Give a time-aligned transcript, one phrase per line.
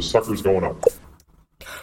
[0.00, 0.82] The sucker's going up.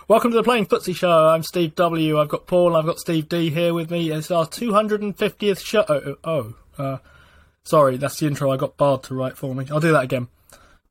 [0.08, 1.28] Welcome to the Playing Footsie Show.
[1.28, 2.20] I'm Steve W.
[2.20, 2.76] I've got Paul.
[2.76, 4.10] I've got Steve D here with me.
[4.10, 5.86] It's our 250th show.
[5.88, 6.98] Oh, oh uh,
[7.64, 9.68] sorry, that's the intro I got Bard to write for me.
[9.70, 10.30] I'll do that again.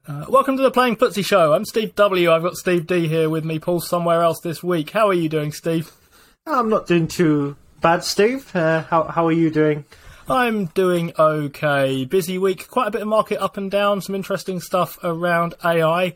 [0.07, 1.52] Uh, welcome to the Playing Footsie Show.
[1.52, 2.30] I'm Steve W.
[2.30, 3.59] I've got Steve D here with me.
[3.59, 4.91] Paul's somewhere else this week.
[4.91, 5.91] How are you doing, Steve?
[6.47, 8.55] I'm not doing too bad, Steve.
[8.55, 9.85] Uh, how how are you doing?
[10.29, 12.05] I'm doing okay.
[12.05, 16.15] Busy week, quite a bit of market up and down, some interesting stuff around AI,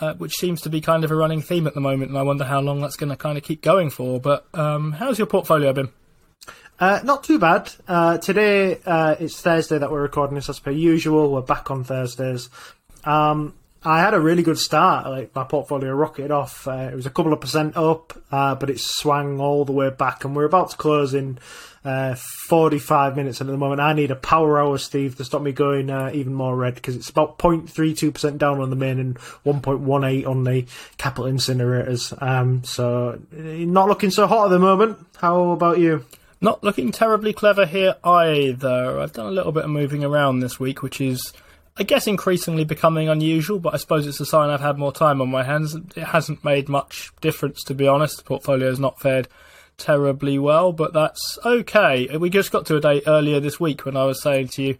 [0.00, 2.22] uh, which seems to be kind of a running theme at the moment, and I
[2.22, 4.20] wonder how long that's going to kind of keep going for.
[4.20, 5.88] But um, how's your portfolio been?
[6.80, 7.72] Uh, not too bad.
[7.88, 11.32] Uh, today, uh, it's Thursday that we're recording this as per usual.
[11.32, 12.50] We're back on Thursdays.
[13.04, 15.08] Um, I had a really good start.
[15.08, 16.68] Like my portfolio rocketed off.
[16.68, 19.90] Uh, it was a couple of percent up, uh, but it swung all the way
[19.90, 21.38] back, and we're about to close in
[21.88, 23.40] uh, 45 minutes.
[23.40, 26.34] At the moment, I need a power hour, Steve, to stop me going uh, even
[26.34, 30.66] more red because it's about 0.32% down on the main and 1.18 on the
[30.98, 32.20] capital incinerators.
[32.22, 34.98] Um, so, not looking so hot at the moment.
[35.16, 36.04] How about you?
[36.42, 39.00] Not looking terribly clever here either.
[39.00, 41.32] I've done a little bit of moving around this week, which is
[41.78, 45.22] I guess increasingly becoming unusual, but I suppose it's a sign I've had more time
[45.22, 45.74] on my hands.
[45.74, 48.18] It hasn't made much difference, to be honest.
[48.18, 49.28] The portfolio's not fared
[49.78, 52.14] terribly well, but that's okay.
[52.16, 54.78] We just got to a date earlier this week when I was saying to you,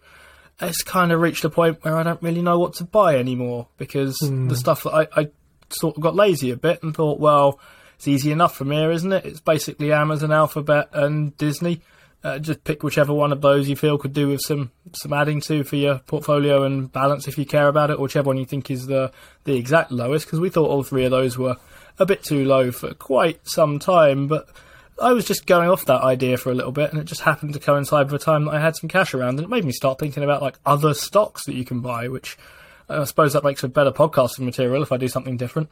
[0.60, 3.68] it's kind of reached a point where I don't really know what to buy anymore
[3.78, 4.48] because mm.
[4.48, 5.30] the stuff that I, I
[5.70, 7.60] sort of got lazy a bit and thought, well,
[7.94, 9.24] it's easy enough from here, isn't it?
[9.24, 11.80] It's basically Amazon, Alphabet, and Disney.
[12.24, 15.40] Uh, just pick whichever one of those you feel could do with some some adding
[15.40, 18.44] to for your portfolio and balance if you care about it, or whichever one you
[18.44, 19.12] think is the
[19.44, 20.26] the exact lowest.
[20.26, 21.56] Because we thought all three of those were
[21.96, 24.48] a bit too low for quite some time, but
[25.00, 27.52] I was just going off that idea for a little bit, and it just happened
[27.54, 29.72] to coincide with a time that I had some cash around, and it made me
[29.72, 32.36] start thinking about like other stocks that you can buy, which
[32.88, 35.68] I suppose that makes a better podcasting material if I do something different.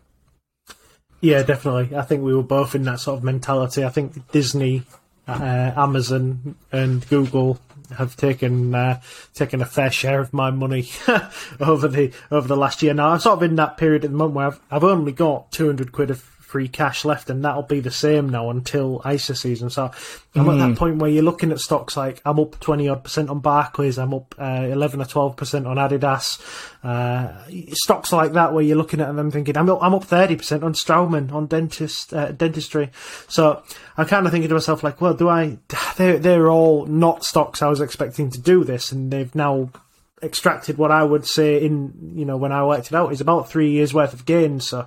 [1.21, 1.97] Yeah, definitely.
[1.97, 3.85] I think we were both in that sort of mentality.
[3.85, 4.83] I think Disney
[5.27, 7.59] uh, Amazon and Google
[7.97, 9.01] have taken uh,
[9.35, 10.89] taken a fair share of my money
[11.61, 12.95] over the over the last year.
[12.95, 15.53] Now I'm sort of in that period at the moment where I've, I've only got
[15.53, 19.69] 200 quid of free cash left, and that'll be the same now until ISA season.
[19.69, 19.91] So
[20.37, 20.53] I'm mm.
[20.53, 20.77] at that mm.
[20.77, 24.15] point where you're looking at stocks like I'm up 20 odd percent on Barclays, I'm
[24.15, 26.41] up uh, 11 or 12 percent on Adidas,
[26.85, 27.33] uh,
[27.73, 30.63] stocks like that where you're looking at them thinking I'm up, I'm up 30 percent
[30.63, 32.91] on Straumann on dentist uh, dentistry.
[33.27, 33.65] So
[33.97, 35.59] I'm kind of thinking to myself like, well, do I?
[35.97, 39.71] They're they're all not stocks I was expecting to do this, and they've now
[40.23, 43.51] extracted what I would say in you know when I worked it out is about
[43.51, 44.69] three years worth of gains.
[44.69, 44.87] So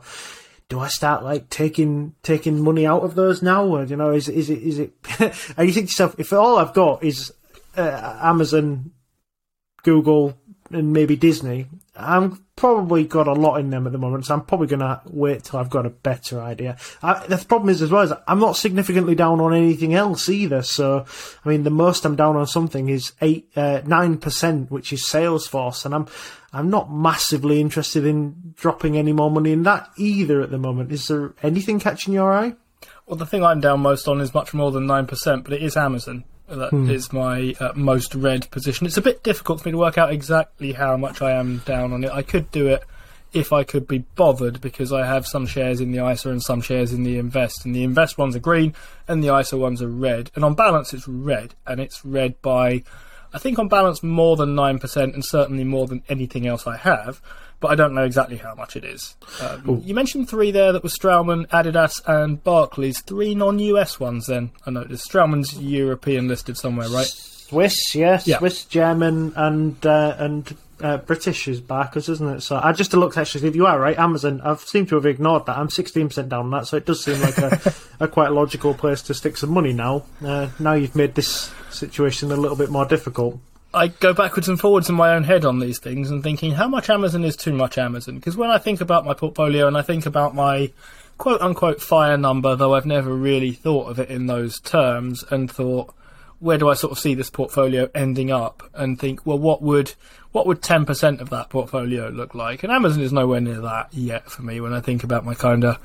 [0.69, 3.65] do I start like taking taking money out of those now?
[3.65, 4.93] Or, you know, is is it is it?
[5.57, 7.33] and you think to yourself, if all I've got is
[7.75, 8.91] uh, Amazon,
[9.83, 10.37] Google,
[10.69, 11.65] and maybe Disney,
[11.99, 15.01] I'm probably got a lot in them at the moment, so I'm probably going to
[15.05, 16.77] wait till I've got a better idea.
[17.01, 20.61] I, the problem is as well is I'm not significantly down on anything else either.
[20.61, 21.05] So,
[21.45, 25.07] I mean, the most I'm down on something is eight, uh, nine percent, which is
[25.07, 26.07] Salesforce, and I'm
[26.51, 30.91] I'm not massively interested in dropping any more money in that either at the moment.
[30.91, 32.55] Is there anything catching your eye?
[33.05, 35.61] Well, the thing I'm down most on is much more than nine percent, but it
[35.61, 36.23] is Amazon.
[36.49, 36.89] That hmm.
[36.89, 38.87] is my uh, most red position.
[38.87, 41.93] It's a bit difficult for me to work out exactly how much I am down
[41.93, 42.11] on it.
[42.11, 42.83] I could do it
[43.33, 46.61] if I could be bothered because I have some shares in the ISA and some
[46.61, 47.65] shares in the Invest.
[47.65, 48.73] And the Invest ones are green
[49.07, 50.31] and the ISA ones are red.
[50.35, 51.53] And on balance, it's red.
[51.67, 52.83] And it's red by,
[53.33, 57.21] I think on balance, more than 9% and certainly more than anything else I have
[57.59, 59.15] but I don't know exactly how much it is.
[59.41, 63.01] Um, you mentioned three there that was Straumann, Adidas, and Barclays.
[63.01, 64.27] Three non-US ones.
[64.27, 67.07] Then I noticed Straumann's European listed somewhere, right?
[67.07, 68.37] Swiss, yes, yeah.
[68.37, 72.41] Swiss, German, and uh, and uh, British is Barclays, isn't it?
[72.41, 73.47] So I just looked actually.
[73.47, 74.41] If you are right, Amazon.
[74.41, 75.57] I've seemed to have ignored that.
[75.57, 79.01] I'm 16% down on that, so it does seem like a, a quite logical place
[79.03, 80.03] to stick some money now.
[80.23, 83.39] Uh, now you've made this situation a little bit more difficult.
[83.73, 86.67] I go backwards and forwards in my own head on these things and thinking how
[86.67, 88.15] much Amazon is too much Amazon.
[88.15, 90.71] Because when I think about my portfolio and I think about my
[91.19, 95.51] quote unquote fire number, though I've never really thought of it in those terms and
[95.51, 95.93] thought,
[96.39, 98.63] where do I sort of see this portfolio ending up?
[98.73, 99.93] And think, well, what would
[100.31, 102.63] what would 10% of that portfolio look like?
[102.63, 105.63] And Amazon is nowhere near that yet for me when I think about my kind
[105.63, 105.77] of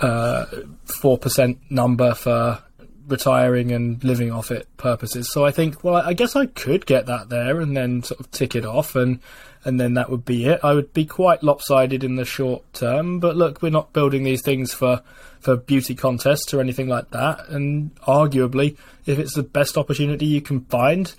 [0.00, 0.46] uh,
[0.86, 2.62] 4% number for
[3.06, 5.30] retiring and living off it purposes.
[5.30, 8.30] So I think, well, I guess I could get that there and then sort of
[8.30, 9.20] tick it off and
[9.66, 10.60] and then that would be it.
[10.62, 14.42] I would be quite lopsided in the short term, but look, we're not building these
[14.42, 15.02] things for
[15.40, 17.48] for beauty contests or anything like that.
[17.48, 18.76] And arguably,
[19.06, 21.14] if it's the best opportunity you can find,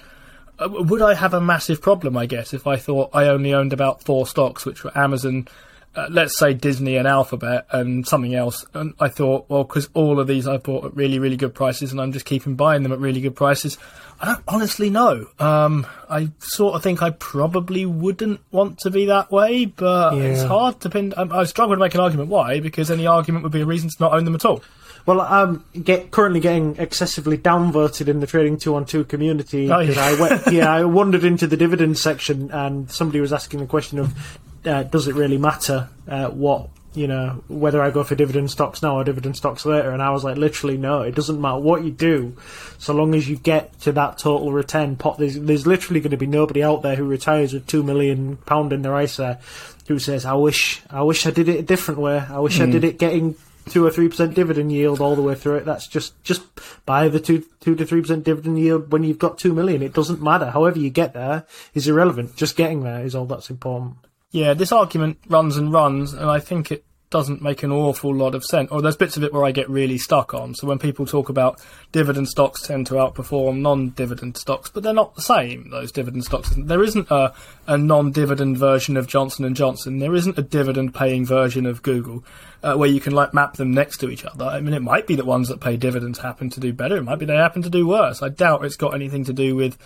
[0.59, 2.15] would I have a massive problem?
[2.17, 5.47] I guess if I thought I only owned about four stocks, which were Amazon
[5.95, 8.65] uh, let's say Disney and Alphabet and something else.
[8.73, 11.91] And I thought, well, because all of these I bought at really, really good prices
[11.93, 13.77] and I'm just keeping buying them at really good prices.
[14.19, 15.25] I don't honestly know.
[15.39, 20.23] Um, I sort of think I probably wouldn't want to be that way, but Yeah.
[20.23, 21.13] it's hard to pin.
[21.15, 23.87] I, I struggle to make an argument why, because any argument would be a reason
[23.89, 24.61] to not own them at all.
[25.05, 29.99] Well, I'm get currently getting excessively downvoted in the Trading 212 community Oh, yeah.
[29.99, 33.99] I went, yeah, I wandered into the dividend section and somebody was asking the question
[33.99, 38.49] of, uh, does it really matter uh, what you know whether I go for dividend
[38.49, 39.91] stocks now or dividend stocks later?
[39.91, 42.35] And I was like, literally, no, it doesn't matter what you do,
[42.79, 45.19] so long as you get to that total return pot.
[45.19, 48.73] There's, there's literally going to be nobody out there who retires with two million pound
[48.73, 49.39] in their ISA
[49.87, 52.17] who says, I wish, I wish I did it a different way.
[52.17, 53.35] I wish I did it getting
[53.69, 55.65] two or three percent dividend yield all the way through it.
[55.65, 56.43] That's just just
[56.85, 59.81] buy the two two to three percent dividend yield when you've got two million.
[59.81, 60.51] It doesn't matter.
[60.51, 62.35] However you get there is irrelevant.
[62.35, 63.95] Just getting there is all that's important.
[64.31, 68.35] Yeah, this argument runs and runs, and I think it doesn't make an awful lot
[68.35, 68.71] of sense.
[68.71, 70.55] Or there's bits of it where I get really stuck on.
[70.55, 71.61] So when people talk about
[71.91, 75.69] dividend stocks tend to outperform non-dividend stocks, but they're not the same.
[75.69, 76.51] Those dividend stocks.
[76.57, 77.33] There isn't a,
[77.67, 79.99] a non-dividend version of Johnson and Johnson.
[79.99, 82.23] There isn't a dividend-paying version of Google.
[82.63, 84.45] Uh, where you can like map them next to each other.
[84.45, 86.97] I mean, it might be that ones that pay dividends happen to do better.
[86.97, 88.23] It might be they happen to do worse.
[88.23, 89.77] I doubt it's got anything to do with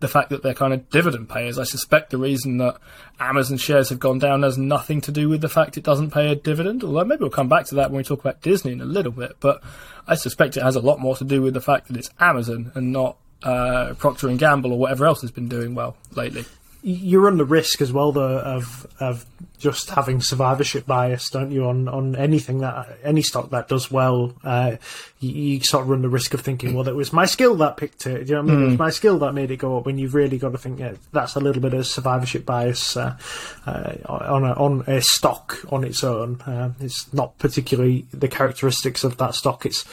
[0.00, 1.58] the fact that they're kind of dividend payers.
[1.58, 2.78] I suspect the reason that
[3.18, 6.30] Amazon shares have gone down has nothing to do with the fact it doesn't pay
[6.30, 6.84] a dividend.
[6.84, 9.12] Although maybe we'll come back to that when we talk about Disney in a little
[9.12, 9.36] bit.
[9.40, 9.62] But
[10.06, 12.72] I suspect it has a lot more to do with the fact that it's Amazon
[12.74, 16.44] and not uh, Procter and Gamble or whatever else has been doing well lately.
[16.88, 19.26] You run the risk as well, though, of of
[19.58, 21.64] just having survivorship bias, don't you?
[21.64, 24.76] On on anything that any stock that does well, uh,
[25.18, 27.76] you, you sort of run the risk of thinking, well, it was my skill that
[27.76, 28.26] picked it.
[28.26, 28.62] Do you know what I mean?
[28.62, 29.84] It was my skill that made it go up.
[29.84, 33.16] When you've really got to think, yeah, that's a little bit of survivorship bias uh,
[33.66, 36.40] uh, on a, on a stock on its own.
[36.42, 39.66] Uh, it's not particularly the characteristics of that stock.
[39.66, 39.84] It's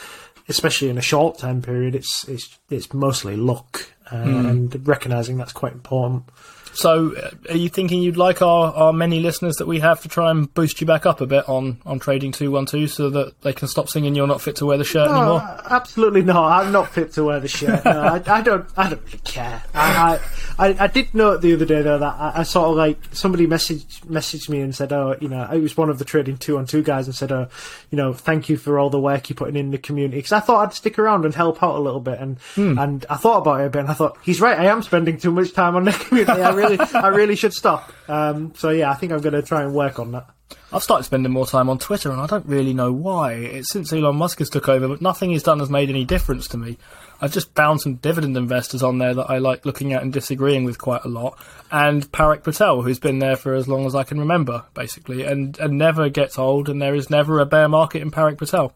[0.48, 1.96] especially in a short time period.
[1.96, 6.30] It's it's it's mostly luck, uh, and recognizing that's quite important.
[6.74, 10.08] So, uh, are you thinking you'd like our, our many listeners that we have to
[10.08, 13.52] try and boost you back up a bit on, on Trading 212 so that they
[13.52, 15.60] can stop singing You're Not Fit to Wear the Shirt No, anymore?
[15.70, 16.64] absolutely not.
[16.64, 17.84] I'm not fit to wear the shirt.
[17.84, 18.66] No, I, I don't.
[18.76, 19.62] I don't really care.
[19.74, 20.18] I,
[20.58, 23.46] I, I, did note the other day though that I, I sort of like somebody
[23.46, 26.84] messaged messaged me and said, oh, you know, it was one of the Trading 212
[26.84, 27.48] guys and said, oh,
[27.90, 30.40] you know, thank you for all the work you're putting in the community because I
[30.40, 33.60] thought I'd stick around and help out a little bit and and I thought about
[33.60, 34.58] it a bit and I thought he's right.
[34.58, 36.40] I am spending too much time on the community.
[36.64, 37.92] I really, I really should stop.
[38.08, 40.26] Um, so yeah, I think I'm going to try and work on that.
[40.72, 43.32] I've started spending more time on Twitter, and I don't really know why.
[43.34, 46.48] It's since Elon Musk has took over, but nothing he's done has made any difference
[46.48, 46.78] to me.
[47.20, 50.64] I've just found some dividend investors on there that I like looking at and disagreeing
[50.64, 51.38] with quite a lot,
[51.70, 55.58] and Parik Patel, who's been there for as long as I can remember, basically, and,
[55.58, 58.72] and never gets old, and there is never a bear market in Parik Patel.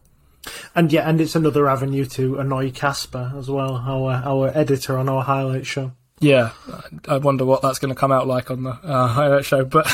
[0.73, 5.09] And yeah, and it's another avenue to annoy Casper as well, our our editor on
[5.09, 5.91] our highlight show.
[6.19, 6.51] Yeah,
[7.07, 9.63] I wonder what that's going to come out like on the uh, highlight show.
[9.63, 9.87] But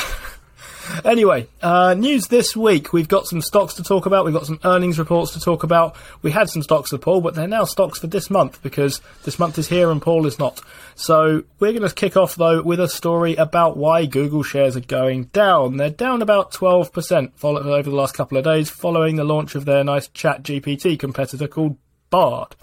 [1.04, 2.92] anyway, uh, news this week.
[2.92, 4.24] We've got some stocks to talk about.
[4.24, 5.96] We've got some earnings reports to talk about.
[6.22, 9.38] We had some stocks for Paul, but they're now stocks for this month because this
[9.38, 10.60] month is here and Paul is not.
[10.96, 14.80] So we're going to kick off though with a story about why Google shares are
[14.80, 15.76] going down.
[15.76, 19.64] They're down about 12% follow- over the last couple of days following the launch of
[19.64, 21.76] their nice Chat GPT competitor called
[22.10, 22.56] Bard.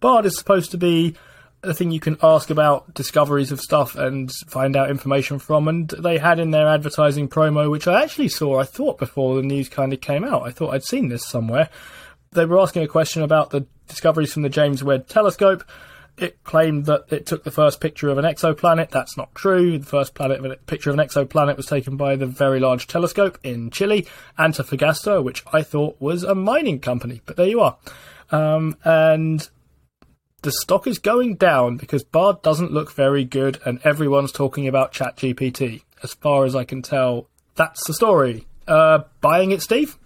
[0.00, 1.14] Bard is supposed to be
[1.68, 5.68] a thing you can ask about discoveries of stuff and find out information from.
[5.68, 9.42] And they had in their advertising promo, which I actually saw, I thought before the
[9.42, 10.42] news kind of came out.
[10.42, 11.68] I thought I'd seen this somewhere.
[12.32, 15.64] They were asking a question about the discoveries from the James Webb Telescope.
[16.18, 18.90] It claimed that it took the first picture of an exoplanet.
[18.90, 19.78] That's not true.
[19.78, 23.70] The first planet, picture of an exoplanet was taken by the Very Large Telescope in
[23.70, 24.06] Chile,
[24.38, 27.20] Antofagasta, which I thought was a mining company.
[27.26, 27.76] But there you are.
[28.30, 29.46] Um, and
[30.42, 34.92] the stock is going down because Bard doesn't look very good and everyone's talking about
[34.92, 35.82] ChatGPT.
[36.02, 38.46] As far as I can tell, that's the story.
[38.68, 39.98] Uh, buying it, Steve?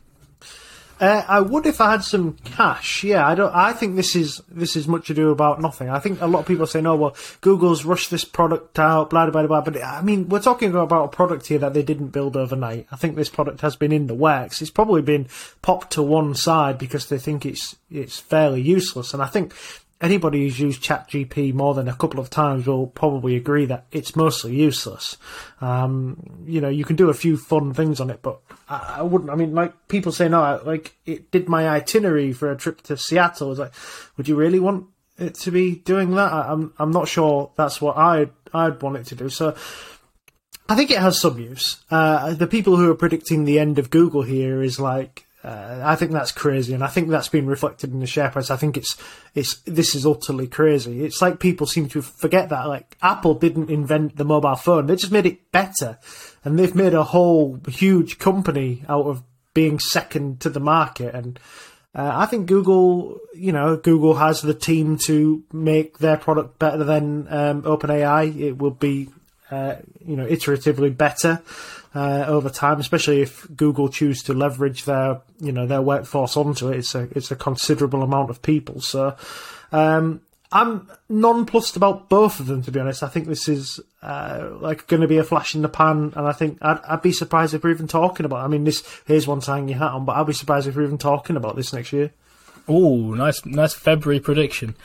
[1.01, 3.03] Uh, I would if I had some cash.
[3.05, 3.55] Yeah, I don't.
[3.55, 5.89] I think this is this is much ado about nothing.
[5.89, 9.31] I think a lot of people say, "No, well, Google's rushed this product out." Blah
[9.31, 9.63] blah blah.
[9.63, 12.87] But I mean, we're talking about a product here that they didn't build overnight.
[12.93, 14.61] I think this product has been in the works.
[14.61, 15.29] It's probably been
[15.63, 19.15] popped to one side because they think it's it's fairly useless.
[19.15, 19.55] And I think
[20.01, 24.17] anybody who's used ChatGPT more than a couple of times will probably agree that it's
[24.17, 25.17] mostly useless.
[25.61, 29.03] Um, you know, you can do a few fun things on it, but I, I
[29.03, 29.31] wouldn't.
[29.31, 32.97] I mean, like people say, no, like it did my itinerary for a trip to
[32.97, 33.49] Seattle.
[33.49, 33.75] I was like,
[34.17, 34.87] would you really want
[35.19, 36.33] it to be doing that?
[36.33, 39.29] I, I'm I'm not sure that's what I'd I'd want it to do.
[39.29, 39.57] So.
[40.69, 41.85] I think it has some use.
[41.91, 45.97] Uh, the people who are predicting the end of Google here is like uh, I
[45.97, 48.51] think that's crazy, and I think that's been reflected in the share price.
[48.51, 48.97] I think it's
[49.35, 51.03] it's this is utterly crazy.
[51.03, 54.97] It's like people seem to forget that like Apple didn't invent the mobile phone; they
[54.97, 55.99] just made it better,
[56.45, 59.23] and they've made a whole huge company out of
[59.55, 61.15] being second to the market.
[61.15, 61.41] And
[61.95, 66.85] uh, I think Google, you know, Google has the team to make their product better
[66.85, 68.39] than um, OpenAI.
[68.39, 69.09] It will be,
[69.51, 71.41] uh, you know, iteratively better
[71.95, 76.69] uh, over time, especially if Google choose to leverage their you know their workforce onto
[76.69, 76.79] it.
[76.79, 78.81] It's a it's a considerable amount of people.
[78.81, 79.17] So
[79.73, 80.21] um,
[80.53, 83.03] I'm nonplussed about both of them to be honest.
[83.03, 86.27] I think this is uh, like going to be a flash in the pan, and
[86.27, 88.45] I think I'd, I'd be surprised if we're even talking about.
[88.45, 90.77] I mean, this here's one to hang your hat on, but I'd be surprised if
[90.77, 92.13] we're even talking about this next year.
[92.69, 94.77] Oh, nice, nice February prediction.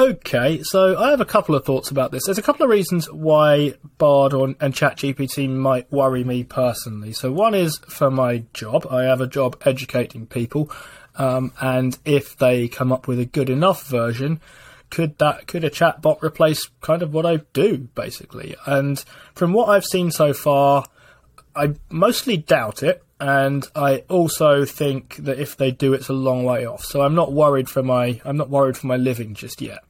[0.00, 2.24] Okay, so I have a couple of thoughts about this.
[2.24, 7.12] There's a couple of reasons why Bard and ChatGPT might worry me personally.
[7.12, 8.86] So one is for my job.
[8.90, 10.72] I have a job educating people,
[11.16, 14.40] um, and if they come up with a good enough version,
[14.88, 18.56] could that could a chatbot replace kind of what I do basically?
[18.64, 19.04] And
[19.34, 20.86] from what I've seen so far,
[21.54, 26.44] I mostly doubt it and I also think that if they do, it's a long
[26.44, 26.84] way off.
[26.84, 29.80] So I'm not worried for my I'm not worried for my living just yet.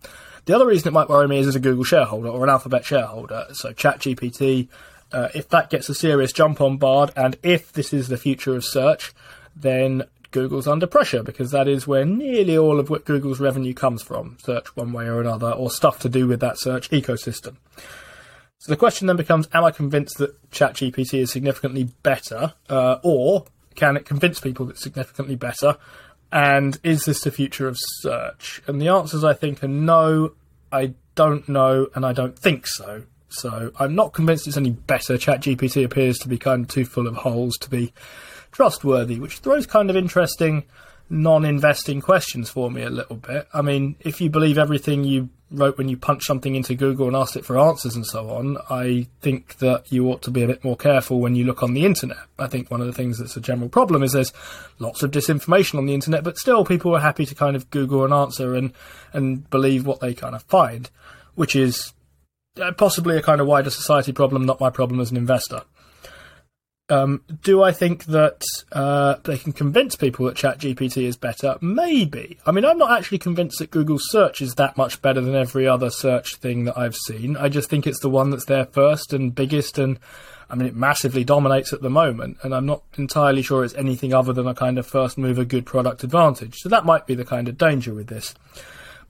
[0.47, 2.85] The other reason it might worry me is as a Google shareholder or an Alphabet
[2.85, 3.47] shareholder.
[3.53, 4.69] So ChatGPT,
[5.13, 8.57] uh, if that gets a serious jump on Bard, and if this is the future
[8.57, 9.13] of search,
[9.55, 14.03] then Google's under pressure because that is where nearly all of what Google's revenue comes
[14.03, 17.57] from, search one way or another, or stuff to do with that search ecosystem.
[18.61, 23.47] So the question then becomes: Am I convinced that ChatGPT is significantly better, uh, or
[23.75, 25.77] can it convince people that it's significantly better?
[26.31, 28.63] And is this the future of search?
[28.67, 30.35] And the answers I think are no,
[30.71, 33.05] I don't know, and I don't think so.
[33.31, 35.15] So I'm not convinced it's any better.
[35.17, 37.95] ChatGPT appears to be kind of too full of holes to be
[38.53, 40.65] trustworthy, which throws kind of interesting
[41.09, 43.49] non-investing questions for me a little bit.
[43.53, 47.17] I mean, if you believe everything you wrote when you punch something into Google and
[47.17, 50.47] asked it for answers and so on, I think that you ought to be a
[50.47, 52.19] bit more careful when you look on the internet.
[52.39, 54.33] I think one of the things that's a general problem is there's
[54.79, 58.05] lots of disinformation on the internet, but still people are happy to kind of Google
[58.05, 58.73] an answer and
[59.13, 60.89] and believe what they kind of find,
[61.35, 61.93] which is
[62.61, 65.63] uh, possibly a kind of wider society problem, not my problem as an investor.
[66.91, 68.43] Um, do I think that
[68.73, 71.57] uh, they can convince people that ChatGPT is better?
[71.61, 72.39] Maybe.
[72.45, 75.69] I mean, I'm not actually convinced that Google search is that much better than every
[75.69, 77.37] other search thing that I've seen.
[77.37, 79.99] I just think it's the one that's there first and biggest, and
[80.51, 82.39] I mean, it massively dominates at the moment.
[82.43, 85.67] And I'm not entirely sure it's anything other than a kind of first mover good
[85.67, 86.57] product advantage.
[86.57, 88.35] So that might be the kind of danger with this.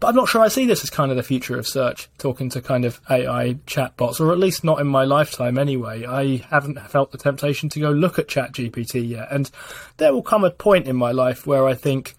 [0.01, 2.49] But I'm not sure I see this as kind of the future of search, talking
[2.51, 6.07] to kind of AI chatbots, or at least not in my lifetime anyway.
[6.07, 9.29] I haven't felt the temptation to go look at ChatGPT yet.
[9.31, 9.51] And
[9.99, 12.17] there will come a point in my life where I think,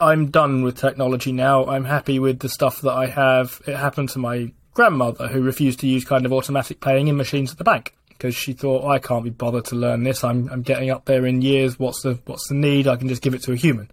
[0.00, 1.64] I'm done with technology now.
[1.64, 3.62] I'm happy with the stuff that I have.
[3.66, 7.52] It happened to my grandmother who refused to use kind of automatic paying in machines
[7.52, 10.24] at the bank because she thought I can't be bothered to learn this.
[10.24, 11.78] I'm I'm getting up there in years.
[11.78, 12.88] What's the what's the need?
[12.88, 13.90] I can just give it to a human.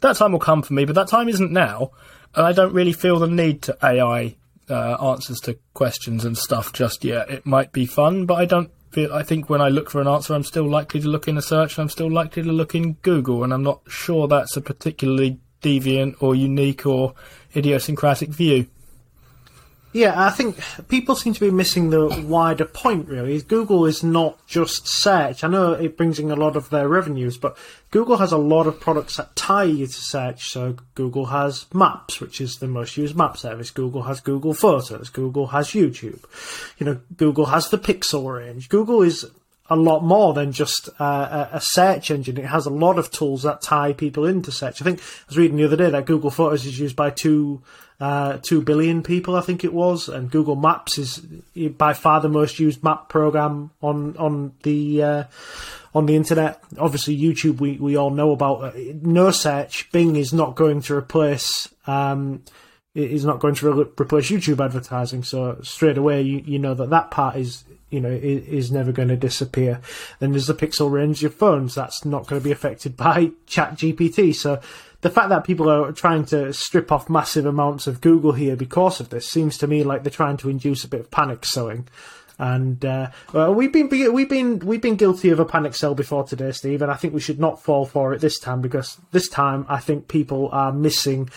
[0.00, 1.92] That time will come for me, but that time isn't now
[2.36, 4.36] and I don't really feel the need to AI
[4.68, 7.30] uh, answers to questions and stuff just yet.
[7.30, 9.12] It might be fun, but I don't feel.
[9.12, 11.42] I think when I look for an answer, I'm still likely to look in a
[11.42, 14.60] search, and I'm still likely to look in Google, and I'm not sure that's a
[14.60, 17.14] particularly deviant or unique or
[17.56, 18.66] idiosyncratic view.
[19.96, 23.40] Yeah, I think people seem to be missing the wider point, really.
[23.40, 25.42] Google is not just search.
[25.42, 27.56] I know it brings in a lot of their revenues, but
[27.90, 30.50] Google has a lot of products that tie you to search.
[30.50, 33.70] So Google has Maps, which is the most used map service.
[33.70, 35.08] Google has Google Photos.
[35.08, 36.22] Google has YouTube.
[36.76, 38.68] You know, Google has the Pixel range.
[38.68, 39.24] Google is
[39.70, 42.36] a lot more than just uh, a search engine.
[42.36, 44.82] It has a lot of tools that tie people into search.
[44.82, 47.62] I think I was reading the other day that Google Photos is used by two
[47.98, 51.18] uh, two billion people, I think it was, and Google Maps is
[51.76, 55.24] by far the most used map program on on the uh,
[55.94, 56.62] on the internet.
[56.78, 58.76] Obviously, YouTube we, we all know about.
[58.76, 62.42] No search, Bing is not going to replace um,
[62.96, 65.22] is not going to re- replace YouTube advertising.
[65.22, 68.92] So straight away, you, you know that that part is you know is, is never
[68.92, 69.80] going to disappear.
[70.18, 73.74] Then there's the Pixel range of phones that's not going to be affected by Chat
[73.74, 74.34] GPT.
[74.34, 74.60] So
[75.00, 79.00] the fact that people are trying to strip off massive amounts of Google here because
[79.00, 81.88] of this seems to me like they're trying to induce a bit of panic selling.
[82.38, 86.24] And uh, well, we've been we've been we've been guilty of a panic sell before
[86.24, 89.28] today, Steve, and I think we should not fall for it this time because this
[89.28, 91.30] time I think people are missing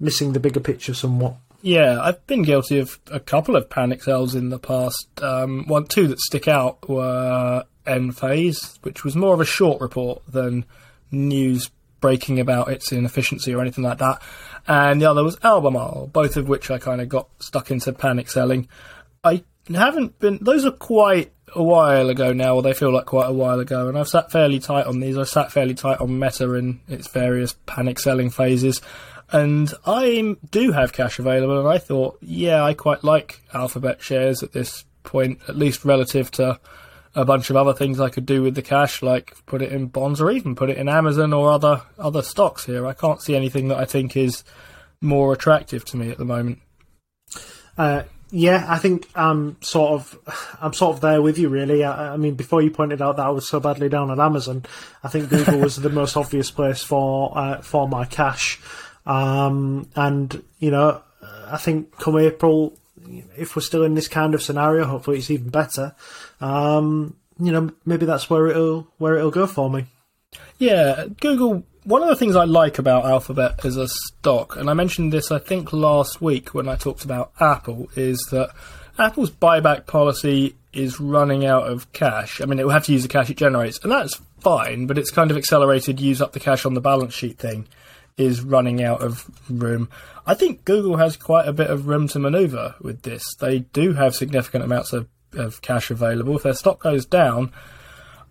[0.00, 1.36] missing the bigger picture somewhat.
[1.60, 5.08] Yeah, I've been guilty of a couple of panic sells in the past.
[5.20, 10.22] Um, one, two that stick out were Enphase, which was more of a short report
[10.28, 10.64] than
[11.10, 11.70] news
[12.00, 14.22] breaking about its inefficiency or anything like that.
[14.66, 18.30] And the other was Albemarle, both of which I kind of got stuck into panic
[18.30, 18.68] selling.
[19.24, 23.28] I haven't been, those are quite a while ago now, or they feel like quite
[23.28, 25.16] a while ago, and I've sat fairly tight on these.
[25.16, 28.82] I sat fairly tight on Meta in its various panic selling phases.
[29.32, 34.42] And I do have cash available, and I thought, yeah, I quite like Alphabet shares
[34.42, 36.60] at this point, at least relative to
[37.16, 39.86] a bunch of other things I could do with the cash, like put it in
[39.86, 42.86] bonds or even put it in Amazon or other other stocks here.
[42.86, 44.44] I can't see anything that I think is
[45.00, 46.60] more attractive to me at the moment.
[47.78, 51.84] Uh, yeah, I think I'm sort of I'm sort of there with you really.
[51.84, 54.64] I, I, mean, before you pointed out that I was so badly down on Amazon,
[55.02, 58.60] I think Google was the most obvious place for uh, for my cash.
[59.06, 61.02] Um, and you know,
[61.46, 62.76] I think come April,
[63.36, 65.94] if we're still in this kind of scenario, hopefully it's even better.
[66.40, 69.86] Um, you know, maybe that's where it'll where it'll go for me.
[70.58, 71.64] Yeah, Google.
[71.84, 75.30] One of the things I like about Alphabet as a stock, and I mentioned this
[75.30, 78.50] I think last week when I talked about Apple, is that
[78.98, 82.40] Apple's buyback policy is running out of cash.
[82.40, 84.98] I mean, it will have to use the cash it generates, and that's fine, but
[84.98, 87.68] it's kind of accelerated use up the cash on the balance sheet thing
[88.16, 89.88] is running out of room.
[90.26, 93.22] I think Google has quite a bit of room to maneuver with this.
[93.38, 96.36] They do have significant amounts of, of cash available.
[96.36, 97.52] If their stock goes down,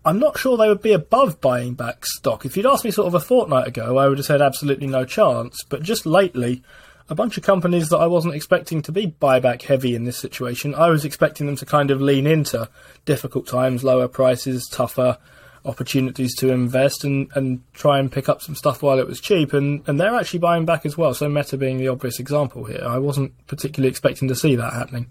[0.04, 2.44] I'm not sure they would be above buying back stock.
[2.44, 5.04] If you'd asked me sort of a fortnight ago, I would have said absolutely no
[5.04, 5.64] chance.
[5.68, 6.62] But just lately,
[7.08, 10.74] a bunch of companies that I wasn't expecting to be buyback heavy in this situation,
[10.74, 12.68] I was expecting them to kind of lean into
[13.04, 15.18] difficult times, lower prices, tougher
[15.64, 19.52] opportunities to invest and, and try and pick up some stuff while it was cheap.
[19.52, 21.14] And, and they're actually buying back as well.
[21.14, 22.84] So Meta being the obvious example here.
[22.86, 25.06] I wasn't particularly expecting to see that happening.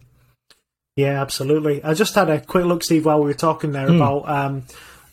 [0.95, 1.84] Yeah, absolutely.
[1.84, 3.97] I just had a quick look, Steve, while we were talking there mm.
[3.97, 4.63] about um,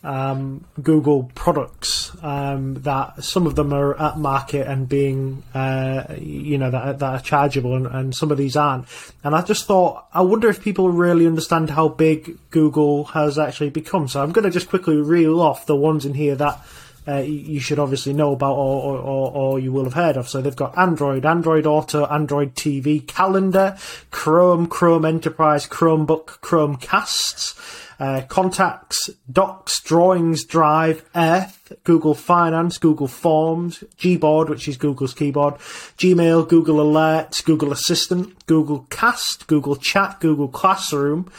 [0.05, 6.57] um, Google products um, that some of them are at market and being, uh, you
[6.57, 8.87] know, that, that are chargeable and, and, some of these aren't.
[9.25, 13.71] And I just thought, I wonder if people really understand how big Google has actually
[13.71, 14.07] become.
[14.07, 16.65] So I'm going to just quickly reel off the ones in here that
[17.07, 20.29] uh, you should obviously know about or, or, or, you will have heard of.
[20.29, 23.77] So they've got Android, Android Auto, Android TV, Calendar,
[24.11, 27.55] Chrome, Chrome Enterprise, Chromebook, Chromecasts
[28.03, 35.55] uh, contacts, Docs, Drawings, Drive, Earth, Google Finance, Google Forms, Gboard, which is Google's keyboard,
[35.99, 41.31] Gmail, Google Alerts, Google Assistant, Google Cast, Google Chat, Google Classroom,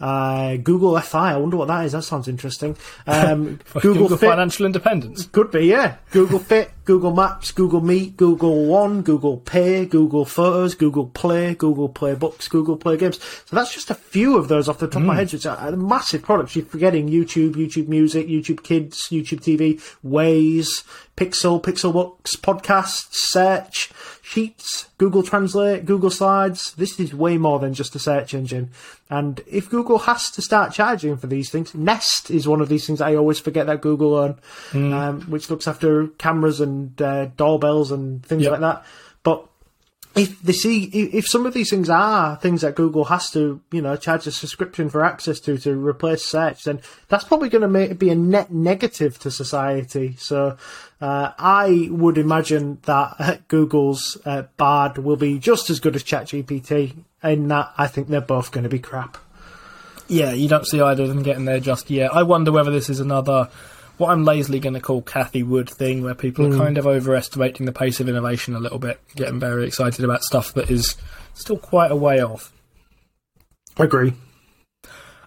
[0.00, 1.92] uh, Google FI, I wonder what that is.
[1.92, 2.76] That sounds interesting.
[3.06, 5.26] Um, Google, Google Financial Independence.
[5.26, 5.96] Could be, yeah.
[6.12, 11.88] Google Fit, Google Maps, Google Meet, Google One, Google Pay, Google Photos, Google Play, Google
[11.88, 13.18] Play Books, Google Play Games.
[13.46, 15.02] So that's just a few of those off the top mm.
[15.02, 15.18] of my hmm.
[15.18, 15.32] head.
[15.32, 16.54] which a, a massive products.
[16.54, 20.84] You're forgetting YouTube, YouTube Music, YouTube Kids, YouTube TV, Waze,
[21.16, 23.90] Pixel, Pixel Books, Podcasts, Search,
[24.28, 26.74] Sheets, Google Translate, Google Slides.
[26.74, 28.70] This is way more than just a search engine.
[29.08, 32.86] And if Google has to start charging for these things, Nest is one of these
[32.86, 34.38] things I always forget that Google own,
[34.72, 34.92] mm.
[34.92, 38.52] um, which looks after cameras and uh, doorbells and things yep.
[38.52, 38.84] like that.
[40.14, 43.80] If they see if some of these things are things that Google has to you
[43.80, 47.68] know charge a subscription for access to to replace search, then that's probably going to
[47.68, 50.16] make be a net negative to society.
[50.18, 50.56] So
[51.00, 56.96] uh, I would imagine that Google's uh, Bard will be just as good as ChatGPT,
[57.22, 59.18] in that I think they're both going to be crap.
[60.08, 62.14] Yeah, you don't see either of them getting there just yet.
[62.14, 63.50] I wonder whether this is another
[63.98, 66.50] what I'm lazily going to call Cathie Wood thing, where people mm.
[66.50, 66.62] are hmm.
[66.62, 70.54] kind of overestimating the pace of innovation a little bit, getting very excited about stuff
[70.54, 70.96] that is
[71.34, 72.52] still quite a way off.
[73.76, 74.14] I agree.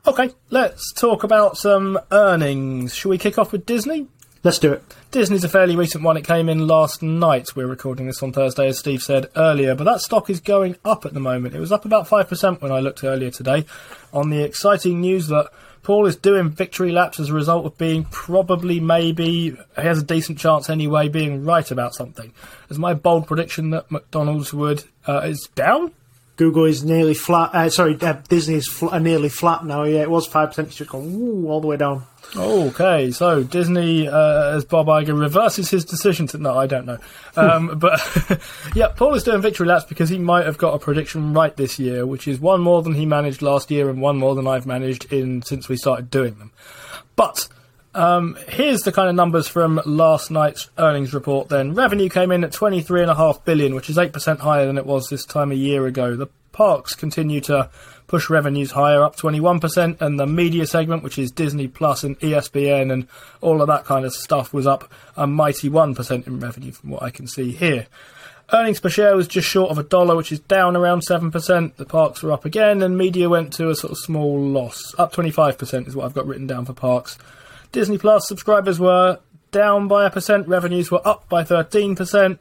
[0.08, 2.96] Okay, let's talk about some earnings.
[2.96, 4.08] Shall we kick off with Disney?
[4.44, 4.84] Let's do it.
[5.12, 6.18] Disney's a fairly recent one.
[6.18, 7.56] It came in last night.
[7.56, 9.76] We're recording this on Thursday, as Steve said earlier.
[9.76, 11.54] But that stock is going up at the moment.
[11.54, 13.66] It was up about 5% when I looked earlier today
[14.12, 15.52] on the exciting news that
[15.84, 20.04] Paul is doing victory laps as a result of being probably, maybe, he has a
[20.04, 22.34] decent chance anyway, being right about something.
[22.70, 25.92] Is my bold prediction that McDonald's would uh, is down?
[26.38, 27.54] Google is nearly flat.
[27.54, 29.84] Uh, sorry, uh, Disney is fl- uh, nearly flat now.
[29.84, 30.70] Yeah, it was five percent.
[30.70, 32.04] It's just gone all the way down.
[32.36, 36.98] Okay, so Disney, uh, as Bob Iger reverses his decision to no, I don't know,
[37.36, 38.00] um, but
[38.76, 41.78] yeah, Paul is doing victory laps because he might have got a prediction right this
[41.78, 44.66] year, which is one more than he managed last year and one more than I've
[44.66, 46.52] managed in since we started doing them.
[47.18, 47.50] But
[47.94, 51.50] um, here's the kind of numbers from last night's earnings report.
[51.50, 55.08] Then revenue came in at 23.5 billion, which is eight percent higher than it was
[55.10, 56.16] this time a year ago.
[56.16, 57.70] The parks continue to
[58.12, 62.92] push revenues higher, up 21%, and the media segment, which is Disney Plus and ESPN
[62.92, 63.08] and
[63.40, 67.04] all of that kind of stuff, was up a mighty 1% in revenue from what
[67.04, 67.88] I can see here.
[68.52, 71.78] Earnings per share was just short of a dollar, which is down around 7%.
[71.78, 74.94] The parks were up again, and media went to a sort of small loss.
[75.00, 77.18] Up 25% is what I've got written down for parks.
[77.72, 79.20] Disney Plus subscribers were
[79.52, 82.40] down by a percent, revenues were up by 13%.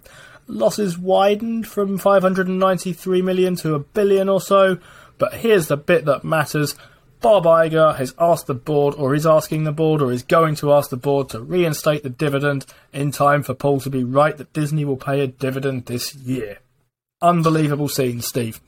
[0.48, 4.78] Losses widened from 593 million to a billion or so.
[5.20, 6.74] But here's the bit that matters.
[7.20, 10.72] Bob Iger has asked the board, or is asking the board, or is going to
[10.72, 14.54] ask the board to reinstate the dividend in time for Paul to be right that
[14.54, 16.58] Disney will pay a dividend this year.
[17.20, 18.60] Unbelievable scene, Steve.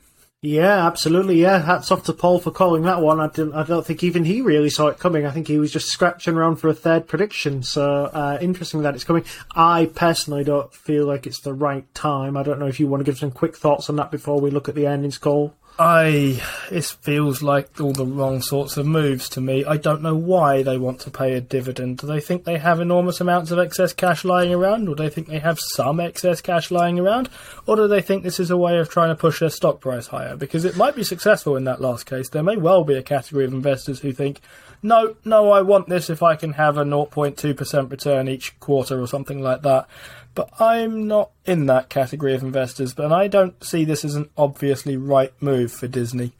[0.43, 1.41] Yeah, absolutely.
[1.41, 3.19] Yeah, hats off to Paul for calling that one.
[3.19, 5.25] I, didn't, I don't think even he really saw it coming.
[5.25, 7.63] I think he was just scratching around for a third prediction.
[7.63, 9.23] So uh, interesting that it's coming.
[9.55, 12.35] I personally don't feel like it's the right time.
[12.35, 14.51] I don't know if you want to give some quick thoughts on that before we
[14.51, 15.55] look at the earnings call.
[15.79, 19.65] I this feels like all the wrong sorts of moves to me.
[19.65, 21.97] I don't know why they want to pay a dividend.
[21.97, 25.09] Do they think they have enormous amounts of excess cash lying around, or do they
[25.09, 27.27] think they have some excess cash lying around,
[27.65, 30.07] or do they think this is a way of trying to push their stock price
[30.07, 30.35] higher?
[30.35, 32.29] Because it might be successful in that last case.
[32.29, 34.41] There may well be a category of investors who think,
[34.83, 39.07] no, no, I want this if I can have a 0.2% return each quarter or
[39.07, 39.87] something like that
[40.35, 44.29] but I'm not in that category of investors, but I don't see this as an
[44.37, 46.33] obviously right move for Disney.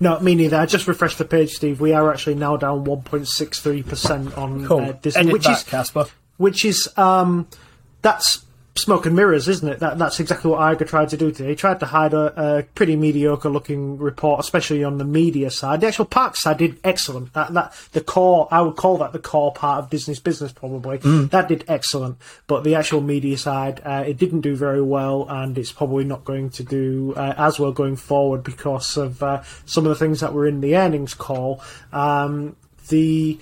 [0.00, 0.56] No, me neither.
[0.56, 1.80] I just refreshed the page, Steve.
[1.80, 4.80] We are actually now down 1.63% on cool.
[4.80, 6.06] uh, Disney, Edit which that, is Casper.
[6.38, 7.46] which is um,
[8.02, 8.44] that's
[8.76, 9.80] smoke and mirrors, isn't it?
[9.80, 11.50] That that's exactly what Iger tried to do today.
[11.50, 15.80] He tried to hide a, a pretty mediocre looking report, especially on the media side.
[15.80, 17.32] The actual park side did excellent.
[17.34, 20.98] That that the core, I would call that the core part of Disney's business, probably.
[21.28, 22.18] That did excellent.
[22.46, 26.24] But the actual media side, uh, it didn't do very well, and it's probably not
[26.24, 30.20] going to do uh, as well going forward because of uh, some of the things
[30.20, 31.62] that were in the earnings call.
[31.92, 32.56] Um,
[32.88, 33.38] the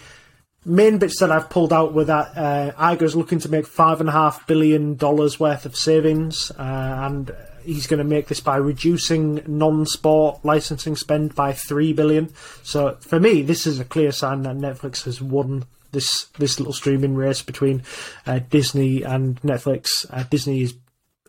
[0.69, 4.09] main bits that I've pulled out were that uh, Iger's looking to make five and
[4.09, 8.57] a half billion dollars worth of savings, uh, and he's going to make this by
[8.57, 12.33] reducing non-sport licensing spend by three billion.
[12.63, 16.75] So for me, this is a clear sign that Netflix has won this this little
[16.75, 17.83] streaming race between
[18.27, 19.89] uh, Disney and Netflix.
[20.11, 20.75] Uh, Disney is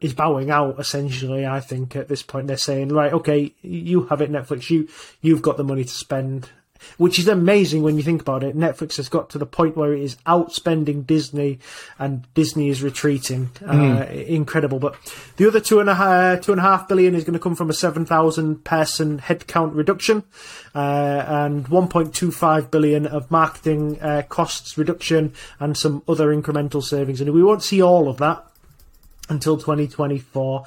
[0.01, 1.45] is bowing out essentially.
[1.45, 4.69] I think at this point they're saying, right, okay, you have it, Netflix.
[4.69, 4.87] You
[5.21, 6.49] you've got the money to spend
[6.97, 8.57] which is amazing when you think about it.
[8.57, 11.59] Netflix has got to the point where it is outspending Disney,
[11.97, 13.49] and Disney is retreating.
[13.65, 14.79] Uh, incredible.
[14.79, 14.95] But
[15.37, 17.55] the other two and a half, two and a half billion is going to come
[17.55, 20.23] from a seven thousand person headcount reduction,
[20.73, 26.35] uh, and one point two five billion of marketing uh, costs reduction, and some other
[26.35, 27.21] incremental savings.
[27.21, 28.45] And we won't see all of that
[29.29, 30.63] until 2024.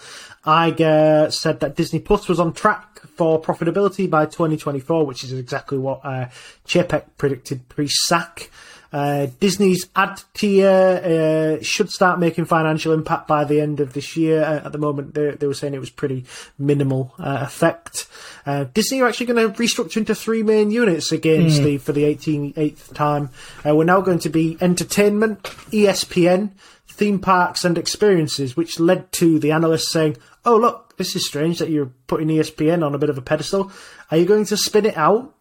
[0.47, 5.79] Iger said that Disney Plus was on track for profitability by 2024, which is exactly
[5.79, 6.27] what uh,
[6.67, 8.51] Chapek predicted pre-sack.
[8.93, 14.17] Uh, Disney's ad tier uh, should start making financial impact by the end of this
[14.19, 14.43] year.
[14.43, 16.27] Uh, at the moment, they, they were saying it was pretty
[16.59, 18.07] minimal uh, effect.
[18.45, 22.03] Uh, Disney are actually going to restructure into three main units again, Steve, for the
[22.03, 23.31] 18th time.
[23.67, 26.51] Uh, we're now going to be entertainment, ESPN,
[26.93, 31.59] theme parks, and experiences, which led to the analysts saying, "Oh, look, this is strange
[31.59, 33.73] that you're putting ESPN on a bit of a pedestal.
[34.11, 35.35] Are you going to spin it out?"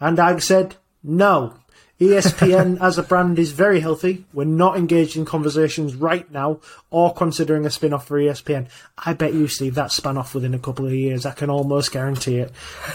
[0.00, 1.54] And I said, "No."
[2.00, 4.24] ESPN as a brand is very healthy.
[4.32, 8.66] We're not engaged in conversations right now or considering a spin off for ESPN.
[8.96, 11.26] I bet you, Steve, that span off within a couple of years.
[11.26, 12.52] I can almost guarantee it.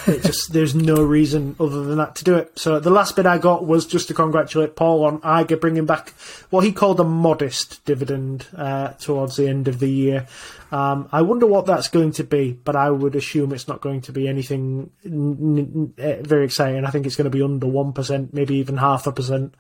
[0.07, 2.57] it just There's no reason other than that to do it.
[2.57, 6.09] So the last bit I got was just to congratulate Paul on Iger bringing back
[6.49, 10.27] what he called a modest dividend uh, towards the end of the year.
[10.71, 14.01] Um, I wonder what that's going to be, but I would assume it's not going
[14.01, 16.83] to be anything n- n- n- very exciting.
[16.83, 19.53] I think it's going to be under 1%, maybe even half a percent.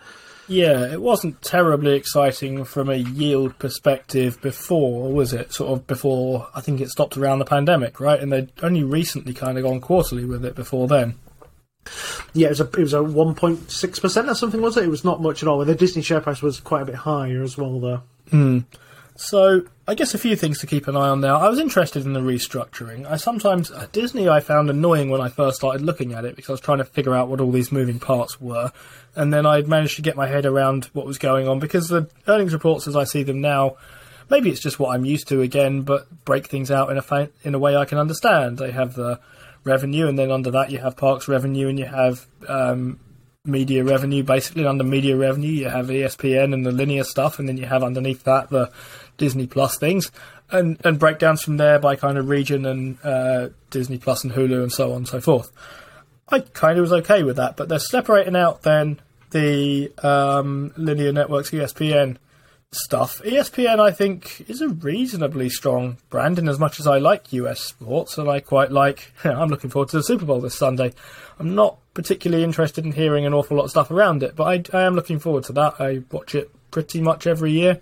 [0.47, 5.53] Yeah, it wasn't terribly exciting from a yield perspective before, was it?
[5.53, 8.19] Sort of before, I think it stopped around the pandemic, right?
[8.19, 11.15] And they'd only recently kind of gone quarterly with it before then.
[12.33, 14.85] Yeah, it was a it was a one point six percent or something, was it?
[14.85, 15.63] It was not much at all.
[15.63, 18.01] The Disney share price was quite a bit higher as well, though.
[18.29, 18.59] Hmm.
[19.15, 21.33] So, I guess a few things to keep an eye on there.
[21.33, 23.05] I was interested in the restructuring.
[23.05, 26.53] I sometimes, Disney, I found annoying when I first started looking at it because I
[26.53, 28.71] was trying to figure out what all these moving parts were.
[29.13, 32.09] And then I managed to get my head around what was going on because the
[32.29, 33.75] earnings reports as I see them now,
[34.29, 37.31] maybe it's just what I'm used to again, but break things out in a, fa-
[37.43, 38.59] in a way I can understand.
[38.59, 39.19] They have the
[39.65, 42.99] revenue, and then under that you have parks revenue and you have um,
[43.45, 44.23] media revenue.
[44.23, 47.83] Basically, under media revenue, you have ESPN and the linear stuff, and then you have
[47.83, 48.71] underneath that the
[49.23, 50.11] Disney Plus things,
[50.51, 54.61] and and breakdowns from there by kind of region and uh, Disney Plus and Hulu
[54.61, 55.49] and so on and so forth.
[56.27, 58.99] I kind of was okay with that, but they're separating out then
[59.31, 62.17] the um, linear networks, ESPN
[62.71, 63.21] stuff.
[63.23, 67.61] ESPN, I think, is a reasonably strong brand in as much as I like US
[67.61, 69.13] sports and I quite like.
[69.23, 70.91] I'm looking forward to the Super Bowl this Sunday.
[71.39, 74.77] I'm not particularly interested in hearing an awful lot of stuff around it, but I,
[74.77, 75.79] I am looking forward to that.
[75.79, 77.79] I watch it pretty much every year.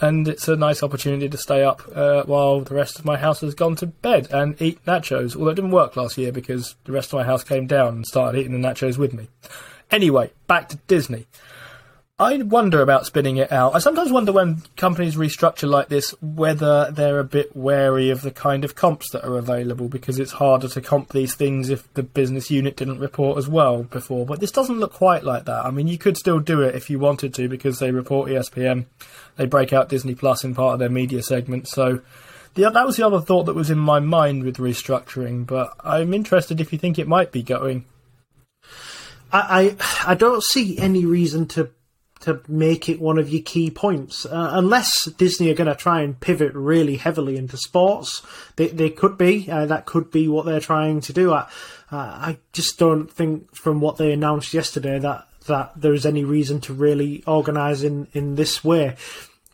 [0.00, 3.40] And it's a nice opportunity to stay up uh, while the rest of my house
[3.40, 5.34] has gone to bed and eat nachos.
[5.34, 8.06] Although it didn't work last year because the rest of my house came down and
[8.06, 9.28] started eating the nachos with me.
[9.90, 11.26] Anyway, back to Disney.
[12.18, 13.74] I wonder about spinning it out.
[13.74, 18.30] I sometimes wonder when companies restructure like this whether they're a bit wary of the
[18.30, 22.02] kind of comps that are available because it's harder to comp these things if the
[22.02, 24.24] business unit didn't report as well before.
[24.24, 25.66] But this doesn't look quite like that.
[25.66, 28.86] I mean, you could still do it if you wanted to because they report ESPN,
[29.36, 31.68] they break out Disney Plus in part of their media segment.
[31.68, 32.00] So
[32.54, 35.46] the, that was the other thought that was in my mind with restructuring.
[35.46, 37.84] But I'm interested if you think it might be going.
[39.30, 39.76] I,
[40.08, 41.70] I I don't see any reason to
[42.20, 46.00] to make it one of your key points uh, unless Disney are going to try
[46.00, 48.22] and pivot really heavily into sports.
[48.56, 51.32] They they could be uh, that could be what they're trying to do.
[51.32, 51.48] I
[51.90, 56.60] uh, I just don't think from what they announced yesterday that that there's any reason
[56.62, 58.96] to really organise in in this way.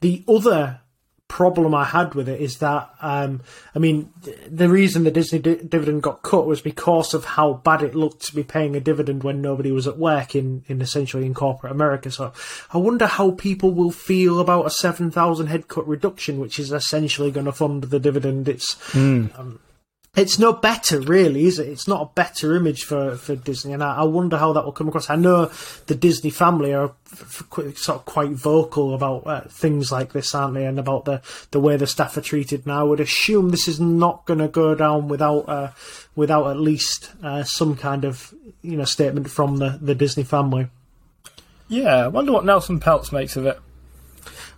[0.01, 0.81] The other
[1.33, 3.41] problem I had with it is that um,
[3.75, 4.13] I mean
[4.47, 8.27] the reason the Disney di- dividend got cut was because of how bad it looked
[8.27, 11.73] to be paying a dividend when nobody was at work in, in essentially in corporate
[11.73, 12.11] America.
[12.11, 12.35] So
[12.71, 16.71] I wonder how people will feel about a seven thousand head cut reduction, which is
[16.71, 18.47] essentially going to fund the dividend.
[18.47, 19.59] It's um,
[20.15, 21.69] it's no better, really, is it?
[21.69, 24.73] It's not a better image for, for Disney, and I, I wonder how that will
[24.73, 25.09] come across.
[25.09, 25.51] I know
[25.87, 30.35] the Disney family are f- f- sort of quite vocal about uh, things like this,
[30.35, 30.67] aren't they?
[30.67, 32.67] And about the, the way the staff are treated.
[32.67, 35.71] Now, I would assume this is not going to go down without uh,
[36.15, 40.69] without at least uh, some kind of you know statement from the, the Disney family.
[41.69, 43.59] Yeah, I wonder what Nelson Peltz makes of it.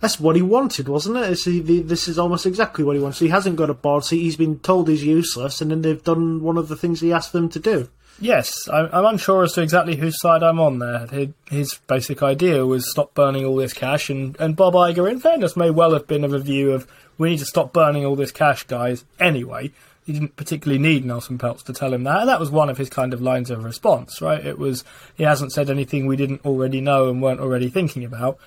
[0.05, 1.31] That's what he wanted, wasn't it?
[1.31, 1.45] Is,
[1.87, 3.17] this is almost exactly what he wants.
[3.17, 4.21] He hasn't got a board seat.
[4.21, 7.33] He's been told he's useless, and then they've done one of the things he asked
[7.33, 7.89] them to do.
[8.19, 11.07] Yes, I'm, I'm unsure as to exactly whose side I'm on there.
[11.49, 15.57] His, basic idea was stop burning all this cash, and, and Bob Iger, in fairness,
[15.57, 16.85] may well have been of a view of
[17.17, 19.05] we need to stop burning all this cash, guys.
[19.19, 19.71] Anyway,
[20.05, 22.19] he didn't particularly need Nelson Peltz to tell him that.
[22.19, 24.45] And that was one of his kind of lines of response, right?
[24.45, 24.83] It was
[25.15, 28.37] he hasn't said anything we didn't already know and weren't already thinking about,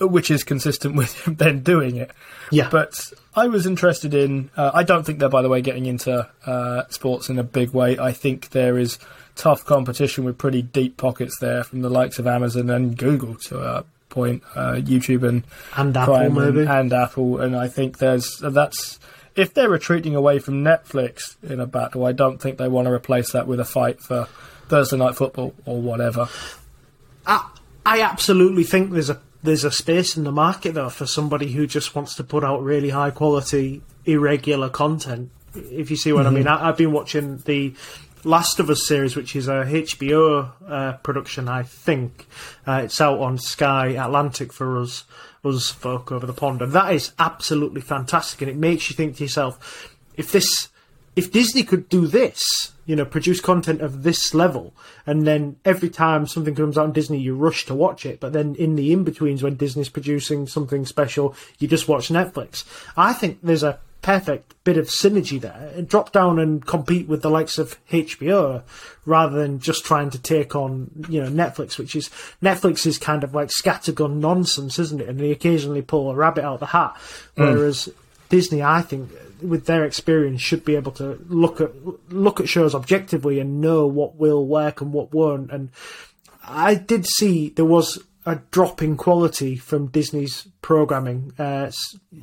[0.00, 2.10] which is consistent with them doing it.
[2.50, 2.68] Yeah.
[2.70, 4.50] But I was interested in.
[4.56, 7.70] Uh, I don't think they're, by the way, getting into uh, sports in a big
[7.70, 7.98] way.
[7.98, 8.98] I think there is
[9.36, 13.58] tough competition with pretty deep pockets there from the likes of Amazon and Google to
[13.58, 15.42] a point, uh, YouTube and
[15.76, 16.68] And Apple, Prime and, maybe.
[16.68, 17.40] and Apple.
[17.40, 19.00] And I think there's that's
[19.34, 22.92] if they're retreating away from Netflix in a battle, I don't think they want to
[22.92, 24.28] replace that with a fight for
[24.68, 26.28] Thursday night football or whatever.
[27.26, 27.50] I,
[27.84, 31.66] I absolutely think there's a there's a space in the market though for somebody who
[31.66, 35.30] just wants to put out really high quality irregular content.
[35.54, 37.74] If you see what I mean, I, I've been watching the
[38.24, 42.26] Last of Us series, which is a HBO uh, production, I think.
[42.66, 45.04] Uh, it's out on Sky Atlantic for us,
[45.44, 48.40] us folk over the pond, and that is absolutely fantastic.
[48.40, 50.70] And it makes you think to yourself, if this
[51.16, 54.74] if Disney could do this, you know, produce content of this level,
[55.06, 58.32] and then every time something comes out on Disney, you rush to watch it, but
[58.32, 62.64] then in the in betweens when Disney's producing something special, you just watch Netflix.
[62.96, 65.80] I think there's a perfect bit of synergy there.
[65.80, 68.62] Drop down and compete with the likes of HBO
[69.06, 72.10] rather than just trying to take on, you know, Netflix, which is
[72.42, 75.08] Netflix is kind of like scattergun nonsense, isn't it?
[75.08, 76.94] And they occasionally pull a rabbit out of the hat,
[77.34, 77.44] hmm.
[77.44, 77.88] whereas
[78.28, 79.10] Disney, I think,
[79.48, 81.72] with their experience, should be able to look at
[82.10, 85.50] look at shows objectively and know what will work and what won't.
[85.50, 85.70] And
[86.42, 91.70] I did see there was a drop in quality from Disney's programming, uh,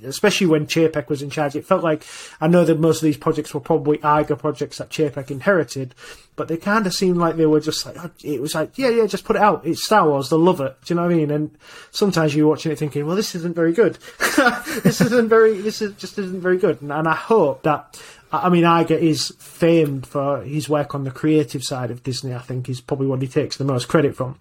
[0.03, 1.55] especially when Chapek was in charge.
[1.55, 2.03] It felt like
[2.39, 5.93] I know that most of these projects were probably Iger projects that Chapek inherited,
[6.35, 9.05] but they kind of seemed like they were just like it was like yeah, yeah,
[9.05, 9.65] just put it out.
[9.65, 10.29] It's Star Wars.
[10.29, 10.75] They'll love it.
[10.83, 11.29] Do you know what I mean?
[11.29, 11.55] And
[11.91, 13.99] sometimes you're watching it thinking, well, this isn't very good.
[14.83, 15.61] this isn't very.
[15.61, 16.81] This is just isn't very good.
[16.81, 18.01] And, and I hope that.
[18.31, 22.33] I I mean, Iger is famed for his work on the creative side of Disney.
[22.33, 24.39] I think is probably what he takes the most credit from.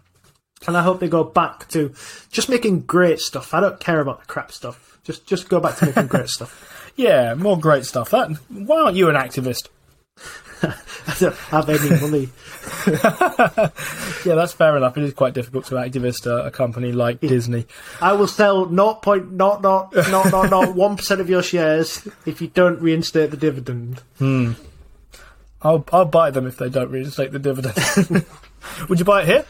[0.67, 1.95] And I hope they go back to
[2.31, 3.55] just making great stuff.
[3.55, 4.99] I don't care about the crap stuff.
[5.05, 6.93] Just just go back to making great stuff.
[6.97, 8.11] Yeah, more great stuff.
[8.11, 9.69] That, why aren't you an activist?
[10.63, 10.75] I
[11.19, 12.29] don't have any money.
[14.23, 14.99] Yeah, that's fair enough.
[14.99, 17.65] It is quite difficult to activist a, a company like Disney.
[18.03, 24.03] I will sell 0.00001% of your shares if you don't reinstate the dividend.
[24.19, 24.53] Hmm.
[25.63, 28.27] I'll I'll buy them if they don't reinstate the dividend.
[28.91, 29.47] Would you buy it here?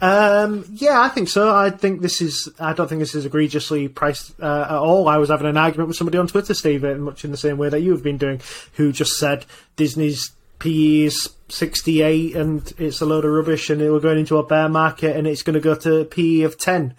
[0.00, 1.54] Um, yeah, I think so.
[1.54, 2.48] I think this is.
[2.58, 5.08] I don't think this is egregiously priced uh, at all.
[5.08, 7.58] I was having an argument with somebody on Twitter, Steve, uh, much in the same
[7.58, 8.40] way that you have been doing,
[8.74, 9.44] who just said
[9.76, 14.46] Disney's PE is 68 and it's a load of rubbish and we're going into a
[14.46, 16.94] bear market and it's going to go to PE of 10.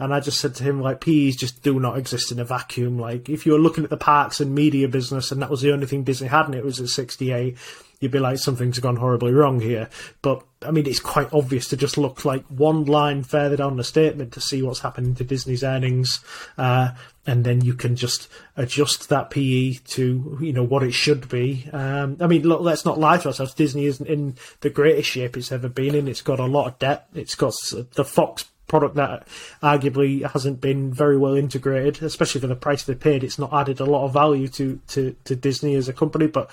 [0.00, 2.98] And I just said to him, like, PEs just do not exist in a vacuum.
[2.98, 5.72] Like, if you were looking at the parks and media business and that was the
[5.72, 7.56] only thing Disney had and it was at 68,
[8.04, 9.88] you'd be like, something's gone horribly wrong here.
[10.22, 13.82] But, I mean, it's quite obvious to just look like one line further down the
[13.82, 16.20] statement to see what's happening to Disney's earnings.
[16.56, 16.90] Uh,
[17.26, 21.68] and then you can just adjust that PE to, you know, what it should be.
[21.72, 23.54] Um, I mean, look, let's not lie to ourselves.
[23.54, 26.06] Disney isn't in the greatest shape it's ever been in.
[26.06, 27.08] It's got a lot of debt.
[27.14, 27.54] It's got
[27.94, 29.26] the Fox product that
[29.62, 33.24] arguably hasn't been very well integrated, especially for the price they paid.
[33.24, 36.26] It's not added a lot of value to, to, to Disney as a company.
[36.26, 36.50] But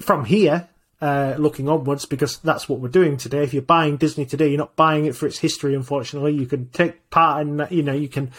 [0.00, 0.68] from here,
[1.00, 3.42] uh, looking onwards, because that's what we're doing today.
[3.42, 6.32] If you're buying Disney today, you're not buying it for its history, unfortunately.
[6.32, 8.30] You can take part in that, you know, you can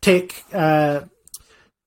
[0.00, 1.02] take, uh,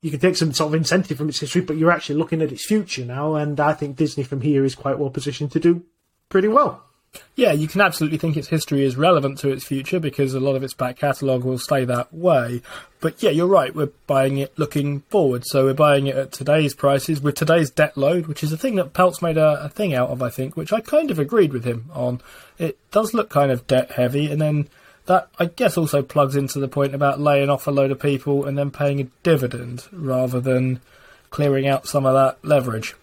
[0.02, 2.52] you can take some sort of incentive from its history, but you're actually looking at
[2.52, 3.36] its future now.
[3.36, 5.84] And I think Disney from here is quite well positioned to do
[6.30, 6.89] pretty well.
[7.36, 10.56] Yeah, you can absolutely think its history is relevant to its future because a lot
[10.56, 12.62] of its back catalogue will stay that way.
[13.00, 13.74] But yeah, you're right.
[13.74, 15.44] We're buying it looking forward.
[15.46, 18.76] So we're buying it at today's prices with today's debt load, which is a thing
[18.76, 21.54] that Peltz made a, a thing out of, I think, which I kind of agreed
[21.54, 22.22] with him on.
[22.58, 24.68] It does look kind of debt heavy, and then
[25.06, 28.46] that I guess also plugs into the point about laying off a load of people
[28.46, 30.82] and then paying a dividend rather than
[31.32, 32.96] clearing out some of that leverage.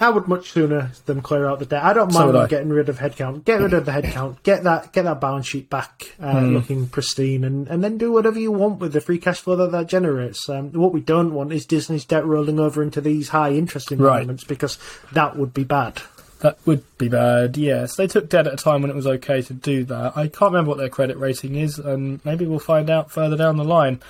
[0.00, 1.82] I would much sooner them clear out the debt.
[1.84, 2.46] I don't mind them I.
[2.46, 3.44] getting rid of headcount.
[3.44, 4.42] Get rid of the headcount.
[4.42, 6.54] Get that get that balance sheet back uh, Hmm.
[6.54, 9.72] looking pristine, and, and then do whatever you want with the free cash flow that
[9.72, 10.48] that generates.
[10.48, 14.44] Um, what we don't want is Disney's debt rolling over into these high interest environments
[14.44, 14.78] because
[15.12, 16.02] that would be bad.
[16.44, 17.96] That would be bad, yes.
[17.96, 20.14] They took debt at a time when it was okay to do that.
[20.14, 23.56] I can't remember what their credit rating is, and maybe we'll find out further down
[23.56, 24.02] the line.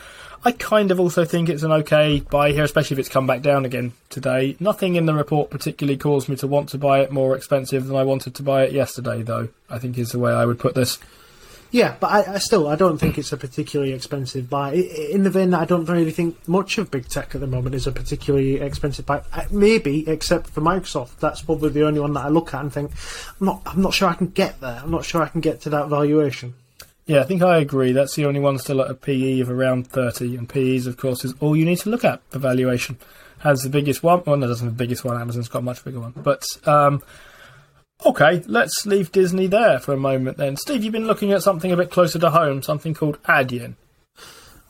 [0.45, 3.43] I kind of also think it's an okay buy here, especially if it's come back
[3.43, 4.57] down again today.
[4.59, 7.95] Nothing in the report particularly caused me to want to buy it more expensive than
[7.95, 10.75] I wanted to buy it yesterday, though, I think is the way I would put
[10.75, 10.99] this.
[11.75, 14.75] Yeah, but I, I still I don't think it's a particularly expensive buy.
[14.75, 17.75] In the vein that I don't really think much of big tech at the moment
[17.75, 19.23] is a particularly expensive buy.
[19.51, 22.93] Maybe except for Microsoft, that's probably the only one that I look at and think
[23.41, 24.81] I'm not I'm not sure I can get there.
[24.85, 26.55] I'm not sure I can get to that valuation.
[27.07, 27.91] Yeah, I think I agree.
[27.91, 31.25] That's the only one still at a PE of around 30, and PEs, of course,
[31.25, 32.99] is all you need to look at for valuation.
[33.41, 34.23] Has the biggest one.
[34.25, 35.21] Well, no, doesn't have the biggest one.
[35.21, 36.13] Amazon's got a much bigger one.
[36.17, 37.03] But, um,
[38.05, 40.57] okay, let's leave Disney there for a moment then.
[40.57, 43.75] Steve, you've been looking at something a bit closer to home, something called Adyen.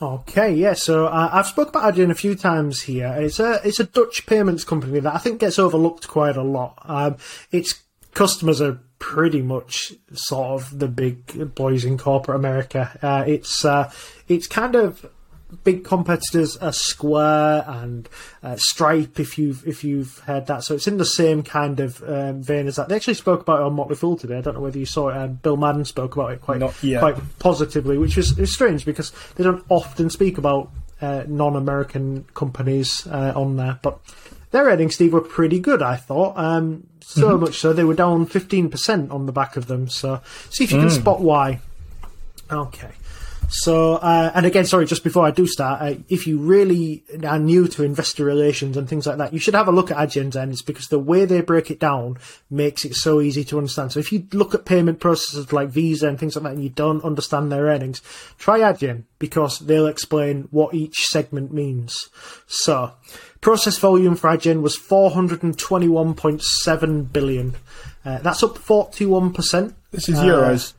[0.03, 0.75] Okay, yeah.
[0.75, 3.15] So uh, I've spoke about Adyen a few times here.
[3.19, 6.79] It's a it's a Dutch payments company that I think gets overlooked quite a lot.
[6.85, 7.17] Um,
[7.53, 7.81] its
[8.13, 12.99] customers are pretty much sort of the big boys in corporate America.
[13.03, 13.91] Uh, it's uh,
[14.29, 15.07] it's kind of
[15.63, 18.09] big competitors are Square and
[18.43, 19.21] uh, Stripe.
[19.21, 22.67] If you've if you've heard that, so it's in the same kind of um, vein
[22.67, 22.89] as that.
[22.89, 24.39] They actually spoke about it on Motley Fool today.
[24.39, 25.17] I don't know whether you saw it.
[25.17, 26.61] Um, Bill Madden spoke about it quite
[27.01, 33.07] quite positively, which is, is strange because they don't often speak about uh, non-American companies
[33.07, 33.79] uh, on there.
[33.83, 34.01] But
[34.51, 35.83] their earnings, Steve, were pretty good.
[35.83, 36.37] I thought.
[36.37, 39.89] Um, so much so they were down fifteen percent on the back of them.
[39.89, 41.61] So see if you can spot why.
[42.51, 42.91] Okay.
[43.57, 47.39] So, uh, and again, sorry, just before I do start, uh, if you really are
[47.39, 50.37] new to investor relations and things like that, you should have a look at Adyen's
[50.37, 52.19] earnings because the way they break it down
[52.51, 53.93] makes it so easy to understand.
[53.93, 56.69] So if you look at payment processes like Visa and things like that and you
[56.69, 58.03] don't understand their earnings,
[58.39, 62.09] try Adyen because they'll explain what each segment means.
[62.49, 62.91] So,
[63.41, 67.55] process volume for Adyen was 421.7 billion.
[68.05, 69.75] Uh, that's up 41%.
[69.93, 70.73] This is Uh, euros.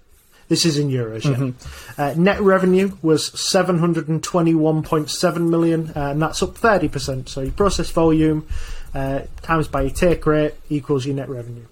[0.47, 1.25] This is in euros.
[1.25, 1.51] Yeah.
[1.97, 7.27] Uh, net revenue was 721.7 million, uh, and that's up 30%.
[7.29, 8.45] So your process volume
[8.93, 11.65] uh, times by your take rate equals your net revenue.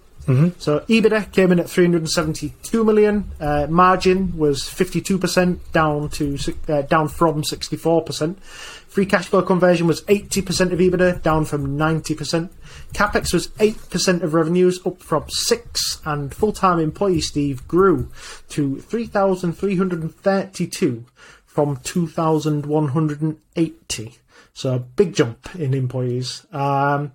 [0.58, 3.30] So EBITDA came in at 372 million.
[3.38, 8.36] Uh, margin was 52%, down to uh, down from 64%.
[8.38, 12.48] Free cash flow conversion was 80% of EBITDA, down from 90%.
[12.94, 18.12] Capex was 8% of revenues, up from six, and full-time employee Steve grew
[18.50, 21.04] to 3,332
[21.44, 24.18] from 2,180.
[24.52, 26.46] So a big jump in employees.
[26.52, 27.10] Um,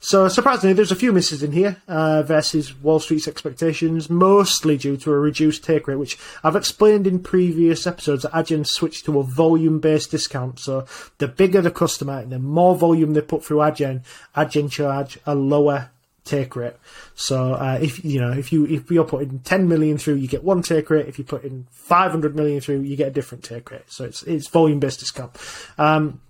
[0.00, 4.96] so surprisingly, there's a few misses in here uh, versus Wall Street's expectations, mostly due
[4.96, 9.18] to a reduced take rate, which I've explained in previous episodes that Adyen switched to
[9.18, 10.58] a volume-based discount.
[10.58, 10.86] So
[11.18, 14.02] the bigger the customer, and the more volume they put through Adyen,
[14.34, 15.90] Adyen charge a lower
[16.24, 16.76] take rate.
[17.14, 20.44] So uh, if you know if you if you're putting 10 million through, you get
[20.44, 21.08] one take rate.
[21.08, 23.84] If you put in 500 million through, you get a different take rate.
[23.88, 25.32] So it's it's volume-based discount.
[25.76, 26.20] Um,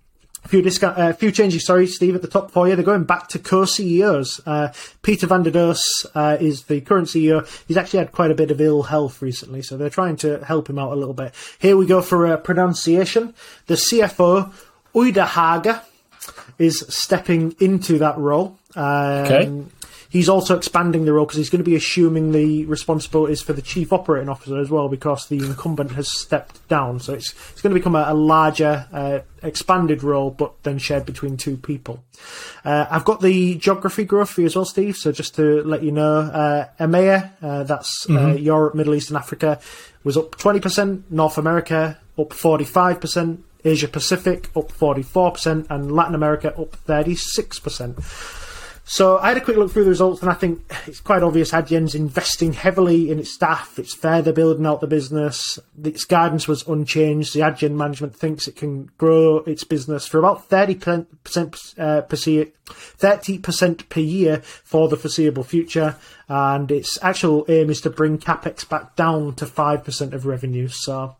[0.49, 1.64] few uh, few changes.
[1.64, 2.76] Sorry, Steve, at the top for you.
[2.76, 4.41] They're going back to co-CEOs.
[4.47, 4.72] Uh,
[5.03, 7.47] Pieter van der Does uh, is the current CEO.
[7.66, 10.68] He's actually had quite a bit of ill health recently, so they're trying to help
[10.68, 11.34] him out a little bit.
[11.59, 13.34] Here we go for uh, pronunciation.
[13.66, 14.53] The CFO,
[14.95, 15.82] Uytdehaage,
[16.59, 18.59] is stepping into that role.
[18.74, 18.84] Um,
[19.26, 19.64] Okay.
[20.11, 23.62] He's also expanding the role because he's going to be assuming the responsibilities for the
[23.62, 26.98] chief operating officer as well because the incumbent has stepped down.
[26.98, 31.06] So it's, it's going to become a, a larger, uh, expanded role, but then shared
[31.06, 32.02] between two people.
[32.64, 34.96] Uh, I've got the geography growth for you as well, Steve.
[34.96, 39.16] So just to let you know, uh, EMEA, uh, that's uh, Europe, Middle East, and
[39.16, 39.61] Africa,
[40.02, 41.04] was up 20%.
[41.11, 43.38] North America up 45%.
[43.64, 48.49] Asia Pacific up 44%, and Latin America up 36%.
[48.85, 51.53] So I had a quick look through the results, and I think it's quite obvious
[51.53, 53.78] Adyen's investing heavily in its staff.
[53.78, 55.61] It's further building out the business.
[55.85, 57.33] Its guidance was unchanged.
[57.33, 62.16] The Adyen management thinks it can grow its business for about thirty percent uh, per
[62.26, 65.95] year, thirty percent per year for the foreseeable future.
[66.28, 70.68] And its actual aim is to bring capex back down to five percent of revenue.
[70.68, 71.16] So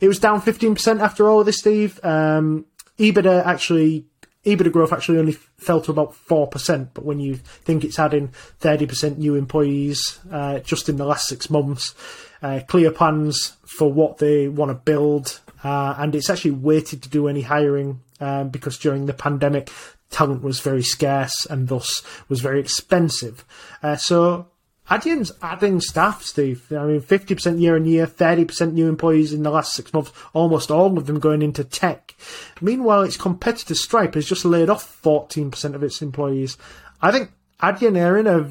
[0.00, 2.00] it was down fifteen percent after all of this, Steve.
[2.02, 2.64] Um,
[2.98, 4.06] EBITDA actually
[4.44, 8.30] EBITDA growth actually only fell to about 4%, but when you think it's adding
[8.60, 11.94] 30% new employees uh, just in the last six months,
[12.42, 17.08] uh, clear plans for what they want to build, uh, and it's actually waited to
[17.10, 19.70] do any hiring um, because during the pandemic,
[20.10, 23.44] talent was very scarce and thus was very expensive.
[23.82, 24.49] Uh, so
[24.90, 26.66] Adyen's adding staff, Steve.
[26.72, 30.70] I mean, 50% year on year, 30% new employees in the last six months, almost
[30.70, 32.16] all of them going into tech.
[32.60, 36.58] Meanwhile, its competitor Stripe has just laid off 14% of its employees.
[37.00, 37.30] I think
[37.62, 38.50] Adyen are in a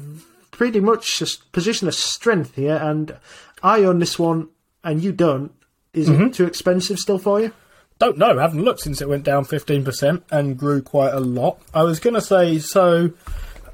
[0.50, 3.16] pretty much a position of strength here, and
[3.62, 4.48] I own this one
[4.82, 5.52] and you don't.
[5.92, 6.30] Is it mm-hmm.
[6.30, 7.52] too expensive still for you?
[7.98, 8.38] Don't know.
[8.38, 11.60] Haven't looked since it went down 15% and grew quite a lot.
[11.74, 13.12] I was going to say, so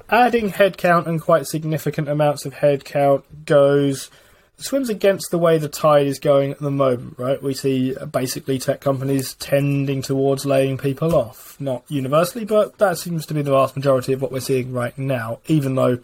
[0.09, 4.09] adding headcount and quite significant amounts of headcount goes
[4.57, 7.41] swims against the way the tide is going at the moment, right?
[7.41, 11.59] We see basically tech companies tending towards laying people off.
[11.59, 14.97] Not universally, but that seems to be the vast majority of what we're seeing right
[14.97, 15.99] now, even though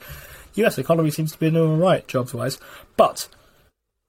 [0.56, 2.60] US economy seems to be doing all right jobs wise.
[2.96, 3.28] But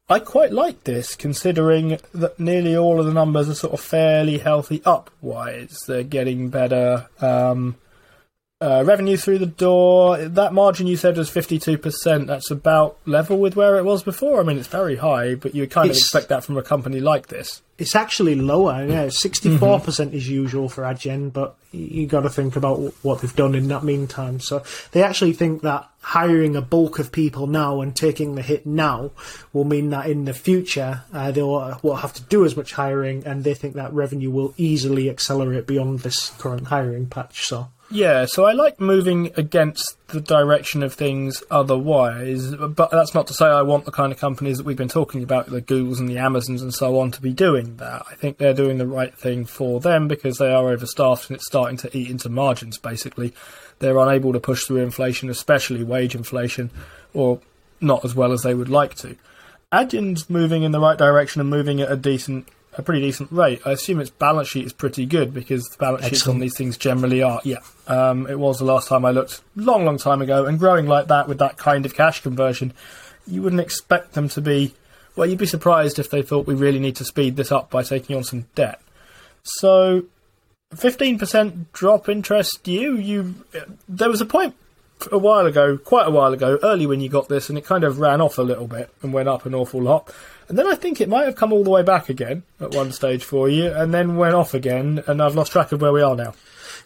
[0.08, 4.38] I quite like this, considering that nearly all of the numbers are sort of fairly
[4.38, 5.86] healthy upwise.
[5.86, 7.76] They're getting better um,
[8.64, 10.16] uh, revenue through the door.
[10.16, 12.26] That margin you said was 52%.
[12.26, 14.40] That's about level with where it was before.
[14.40, 17.26] I mean, it's very high, but you kind of expect that from a company like
[17.26, 17.60] this.
[17.76, 18.86] It's actually lower.
[18.86, 23.34] Yeah, sixty-four percent is usual for Adyen, but you got to think about what they've
[23.34, 24.38] done in that meantime.
[24.38, 24.62] So
[24.92, 29.10] they actually think that hiring a bulk of people now and taking the hit now
[29.52, 32.74] will mean that in the future uh, they will, won't have to do as much
[32.74, 37.44] hiring, and they think that revenue will easily accelerate beyond this current hiring patch.
[37.44, 43.26] So Yeah, so I like moving against the direction of things otherwise, but that's not
[43.28, 46.00] to say I want the kind of companies that we've been talking about, the Googles
[46.00, 48.04] and the Amazons and so on, to be doing that.
[48.10, 51.46] I think they're doing the right thing for them because they are overstaffed and it's
[51.46, 53.34] starting to eat into margins, basically.
[53.78, 56.70] They're unable to push through inflation, especially wage inflation,
[57.12, 57.40] or
[57.80, 59.16] not as well as they would like to.
[59.72, 63.60] Adyen's moving in the right direction and moving at a decent, a pretty decent rate.
[63.64, 66.76] I assume its balance sheet is pretty good because the balance sheets on these things
[66.76, 67.40] generally are.
[67.44, 70.86] Yeah, um, it was the last time I looked, long, long time ago, and growing
[70.86, 72.72] like that with that kind of cash conversion,
[73.26, 74.74] you wouldn't expect them to be.
[75.16, 77.84] Well, you'd be surprised if they thought we really need to speed this up by
[77.84, 78.80] taking on some debt.
[79.44, 80.04] So,
[80.74, 82.96] fifteen percent drop interest you.
[82.96, 83.34] You
[83.88, 84.56] there was a point
[85.12, 87.84] a while ago, quite a while ago, early when you got this, and it kind
[87.84, 90.12] of ran off a little bit and went up an awful lot.
[90.48, 92.92] And then I think it might have come all the way back again at one
[92.92, 96.02] stage for you, and then went off again, and I've lost track of where we
[96.02, 96.34] are now.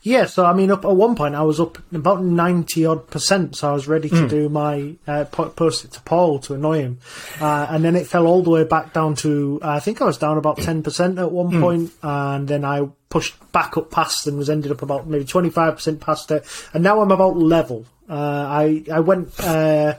[0.03, 3.57] Yeah, so I mean, up at one point I was up about ninety odd percent,
[3.57, 6.99] so I was ready to do my uh, post it to Paul to annoy him,
[7.41, 10.17] uh, and then it fell all the way back down to I think I was
[10.17, 14.39] down about ten percent at one point, and then I pushed back up past and
[14.39, 17.85] was ended up about maybe twenty five percent past it, and now I'm about level.
[18.09, 19.39] Uh, I I went.
[19.41, 19.95] Uh,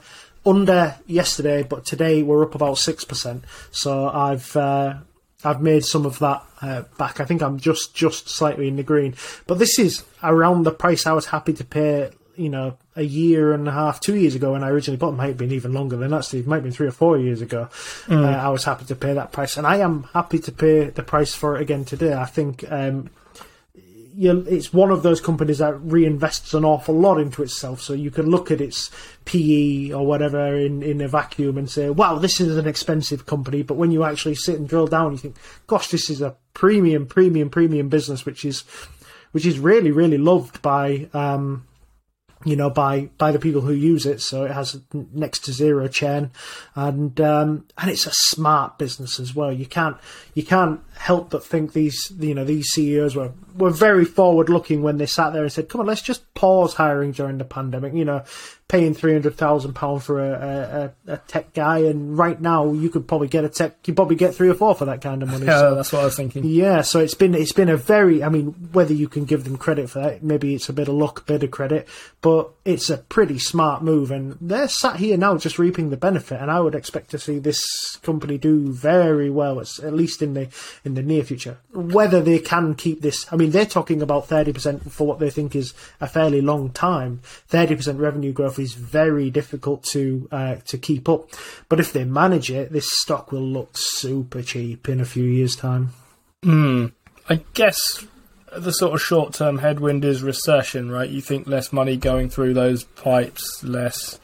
[0.45, 3.43] under yesterday, but today we're up about six percent.
[3.71, 4.95] So I've uh,
[5.43, 7.19] I've made some of that uh, back.
[7.19, 9.15] I think I'm just just slightly in the green,
[9.47, 12.11] but this is around the price I was happy to pay.
[12.35, 15.17] You know, a year and a half, two years ago when I originally bought them,
[15.17, 16.23] might have been even longer than that.
[16.23, 17.67] Steve, might have been three or four years ago.
[18.09, 21.03] Uh, I was happy to pay that price, and I am happy to pay the
[21.03, 22.13] price for it again today.
[22.13, 23.09] I think um,
[24.17, 27.81] it's one of those companies that reinvests an awful lot into itself.
[27.81, 28.91] So you can look at its
[29.25, 33.61] PE or whatever in, in a vacuum and say, wow, this is an expensive company.
[33.61, 35.35] But when you actually sit and drill down, you think,
[35.67, 38.61] gosh, this is a premium, premium, premium business, which is,
[39.31, 41.65] which is really, really loved by, um,
[42.45, 44.21] you know, by by the people who use it.
[44.21, 46.31] So it has next to zero churn,
[46.73, 49.51] and um, and it's a smart business as well.
[49.51, 49.97] You can't
[50.35, 54.81] you can't help but think these you know these CEOs were were very forward looking
[54.81, 57.93] when they sat there and said, "Come on, let's just pause hiring during the pandemic."
[57.93, 58.23] You know,
[58.67, 62.89] paying three hundred thousand pound for a, a, a tech guy, and right now you
[62.89, 63.77] could probably get a tech.
[63.87, 65.45] You probably get three or four for that kind of money.
[65.49, 66.43] Yeah, so that's what I was thinking.
[66.43, 69.57] yeah, so it's been it's been a very I mean whether you can give them
[69.57, 71.87] credit for that, maybe it's a bit of luck, bit of credit,
[72.21, 76.41] but it's a pretty smart move, and they're sat here now just reaping the benefit,
[76.41, 77.61] and I would expect to see this
[78.03, 80.49] company do very well, at at least in the
[80.89, 81.57] in the near future.
[81.71, 85.29] Whether they can keep this, I mean, they're talking about thirty percent for what they
[85.29, 87.21] think is a fairly long time.
[87.23, 91.29] Thirty percent revenue growth is very difficult to uh, to keep up,
[91.69, 95.55] but if they manage it, this stock will look super cheap in a few years'
[95.55, 95.91] time.
[97.29, 98.05] I guess
[98.57, 101.09] the sort of short term headwind is recession, right?
[101.09, 104.19] You think less money going through those pipes, less.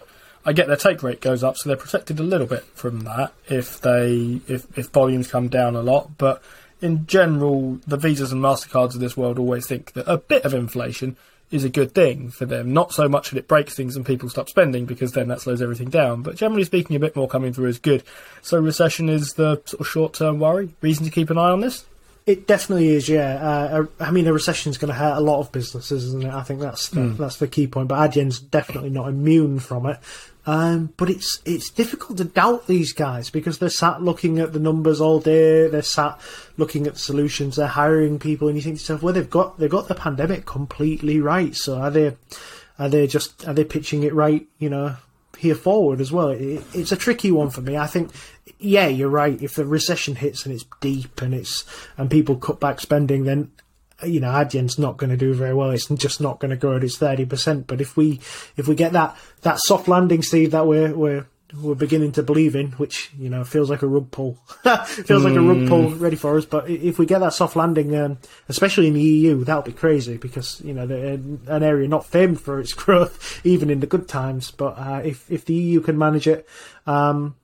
[0.46, 3.34] I get their take rate goes up, so they're protected a little bit from that
[3.50, 6.18] if they if if volumes come down a lot.
[6.18, 6.42] But
[6.82, 10.54] in general, the visas and Mastercards of this world always think that a bit of
[10.54, 11.18] inflation
[11.52, 12.74] is a good thing for them.
[12.74, 15.62] Not so much that it breaks things and people stop spending, because then that slows
[15.62, 16.22] everything down.
[16.22, 18.04] But generally speaking, a bit more coming through is good.
[18.42, 20.76] So recession is the sort of short term worry.
[20.82, 21.86] Reason to keep an eye on this.
[22.26, 23.36] It definitely is, yeah.
[23.36, 26.34] Uh, I mean, a recession is going to hurt a lot of businesses, isn't it?
[26.34, 27.88] I think that's the, that's the key point.
[27.88, 30.00] But Adyen's definitely not immune from it.
[30.48, 34.60] Um, but it's it's difficult to doubt these guys because they're sat looking at the
[34.60, 35.68] numbers all day.
[35.68, 36.20] They're sat
[36.58, 37.56] looking at solutions.
[37.56, 40.46] They're hiring people, and you think to yourself, well, they've got they've got the pandemic
[40.46, 41.56] completely right.
[41.56, 42.16] So are they
[42.78, 44.48] are they just are they pitching it right?
[44.60, 44.98] You know,
[45.38, 46.30] here forward as well.
[46.30, 47.78] It, it's a tricky one for me.
[47.78, 48.12] I think,
[48.60, 49.42] yeah, you're right.
[49.42, 51.66] If the recession hits and it's deep and it's
[51.98, 53.52] and people cut back spending, then
[54.06, 55.72] you know Adyen's not going to do very well.
[55.72, 57.68] It's just not going to grow at its thirty percent.
[57.68, 58.20] But if we
[58.58, 61.28] if we get that that soft landing, Steve, that we're we're
[61.62, 64.36] we're beginning to believe in, which you know feels like a rug pull,
[64.86, 66.46] feels like a rug pull ready for us.
[66.46, 68.18] But if we get that soft landing, um,
[68.50, 72.60] especially in the EU, that'll be crazy because you know an area not famed for
[72.60, 74.52] its growth, even in the good times.
[74.52, 76.48] But uh, if if the EU can manage it,
[76.88, 77.36] um,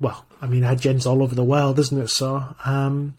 [0.00, 2.08] well, I mean, Adyen's all over the world, isn't it?
[2.08, 3.17] So um,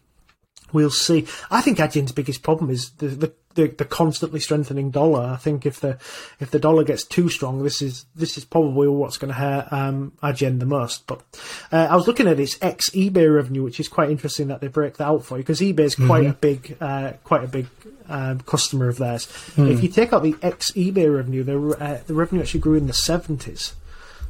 [0.72, 1.26] we'll see.
[1.50, 5.22] I think Adyen's biggest problem is the, the the the constantly strengthening dollar.
[5.22, 5.98] I think if the
[6.38, 9.72] if the dollar gets too strong, this is this is probably what's going to hurt
[9.72, 11.06] um, the most.
[11.06, 11.22] But
[11.72, 14.68] uh, I was looking at its ex eBay revenue, which is quite interesting that they
[14.68, 17.66] break that out for you because eBay is quite a big uh, quite a big
[18.08, 19.28] um, customer of theirs.
[19.56, 22.86] If you take out the ex eBay revenue, the uh, the revenue actually grew in
[22.86, 23.74] the seventies.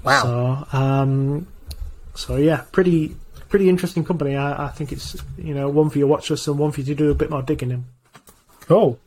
[0.03, 0.66] Wow.
[0.72, 1.47] So um,
[2.14, 3.16] so yeah, pretty
[3.51, 4.36] pretty interesting company.
[4.36, 6.86] I, I think it's you know one for your watch list and one for you
[6.86, 7.84] to do a bit more digging in.
[8.61, 8.98] Cool.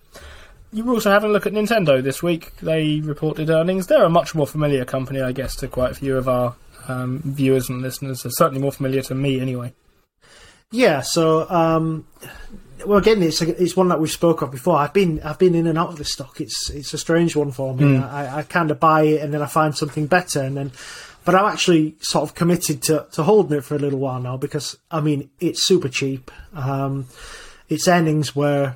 [0.71, 2.57] You were also having a look at Nintendo this week.
[2.57, 3.87] They reported earnings.
[3.87, 6.55] They're a much more familiar company, I guess, to quite a few of our
[6.87, 8.23] um, viewers and listeners.
[8.23, 9.73] They're certainly more familiar to me, anyway.
[10.71, 12.07] Yeah, so um,
[12.85, 14.77] well, again, it's it's one that we spoke of before.
[14.77, 16.41] I've been I've been in and out of this stock.
[16.41, 17.97] It's it's a strange one for me.
[17.97, 20.71] I, I kind of buy it and then I find something better, and then.
[21.25, 24.37] But I'm actually sort of committed to, to holding it for a little while now
[24.37, 26.31] because I mean it's super cheap.
[26.53, 27.07] Um,
[27.69, 28.75] its earnings were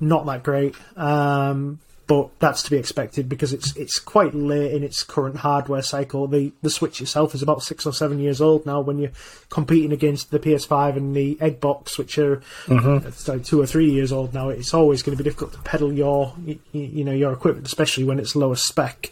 [0.00, 0.74] not that great.
[0.96, 5.82] Um, but that's to be expected because it's it's quite late in its current hardware
[5.82, 6.28] cycle.
[6.28, 8.80] The the Switch itself is about six or seven years old now.
[8.80, 9.12] When you're
[9.50, 12.36] competing against the PS5 and the Xbox, which are
[12.66, 13.42] mm-hmm.
[13.42, 16.32] two or three years old now, it's always going to be difficult to pedal your
[16.44, 19.10] you, you know your equipment, especially when it's lower spec.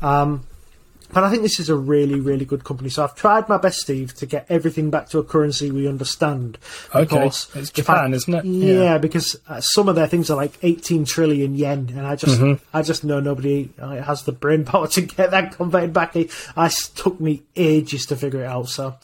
[0.00, 0.44] Um,
[1.12, 2.88] but I think this is a really, really good company.
[2.88, 6.58] So I've tried my best, Steve, to get everything back to a currency we understand.
[6.94, 8.44] Okay, it's Japan, isn't it?
[8.44, 8.98] Yeah, yeah.
[8.98, 12.64] because uh, some of their things are like 18 trillion yen, and I just, mm-hmm.
[12.76, 16.16] I just know nobody uh, has the brain power to get that converted back.
[16.16, 18.68] It, it took me ages to figure it out.
[18.68, 18.96] So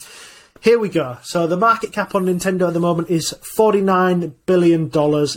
[0.61, 1.17] here we go.
[1.23, 4.91] So the market cap on Nintendo at the moment is $49 billion,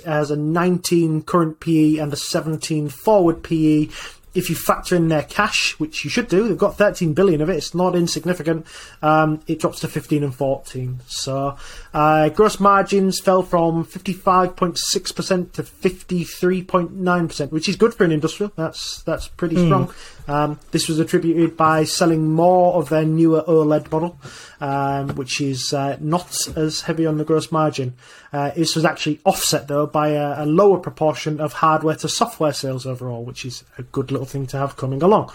[0.05, 3.89] as a 19 current PE and a 17 forward PE
[4.35, 7.49] if you factor in their cash, which you should do, they've got 13 billion of
[7.49, 7.57] it.
[7.57, 8.67] It's not insignificant.
[9.03, 11.01] Um, it drops to 15 and 14.
[11.07, 11.57] So
[11.95, 18.51] uh, gross margins fell from 55.6% to 53.9%, which is good for an industrial.
[18.57, 19.67] That's that's pretty mm.
[19.67, 19.95] strong.
[20.27, 24.19] Um, this was attributed by selling more of their newer OLED model,
[24.61, 27.95] um, which is uh, not as heavy on the gross margin.
[28.33, 32.53] Uh, this was actually offset though by a, a, lower proportion of hardware to software
[32.53, 35.31] sales overall, which is a good little thing to have coming along.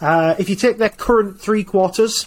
[0.00, 2.26] Uh, if you take their current three quarters,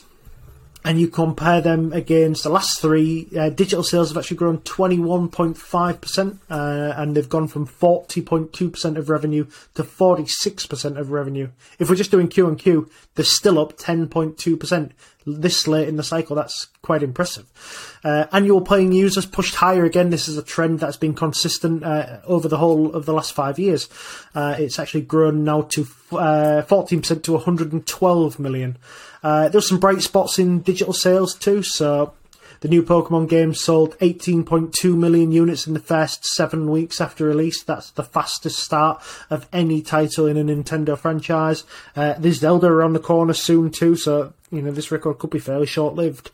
[0.85, 6.37] and you compare them against the last three, uh, digital sales have actually grown 21.5%,
[6.47, 11.49] uh, and they've gone from 40.2% of revenue to 46% of revenue.
[11.79, 14.91] If we're just doing Q and Q, they're still up 10.2%.
[15.27, 17.45] This late in the cycle, that's quite impressive.
[18.03, 20.11] Uh, annual paying users pushed higher again.
[20.11, 23.57] This is a trend that's been consistent uh, over the whole of the last five
[23.57, 23.89] years.
[24.35, 28.77] Uh, it's actually grown now to 14% uh, to 112 million.
[29.23, 31.63] Uh, there's some bright spots in digital sales too.
[31.63, 32.13] So
[32.61, 37.63] the new Pokemon game sold 18.2 million units in the first seven weeks after release.
[37.63, 41.63] That's the fastest start of any title in a Nintendo franchise.
[41.95, 45.39] Uh, there's Zelda around the corner soon too, so you know this record could be
[45.39, 46.31] fairly short-lived.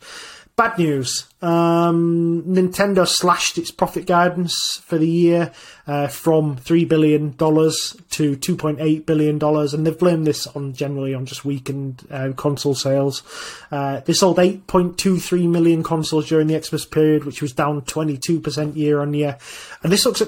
[0.54, 1.26] Bad news.
[1.40, 5.50] Um, Nintendo slashed its profit guidance for the year
[5.86, 11.46] uh, from $3 billion to $2.8 billion, and they've blamed this on generally on just
[11.46, 13.22] weakened uh, console sales.
[13.70, 19.00] Uh, they sold 8.23 million consoles during the Xmas period, which was down 22% year
[19.00, 19.38] on year.
[19.82, 20.20] And this looks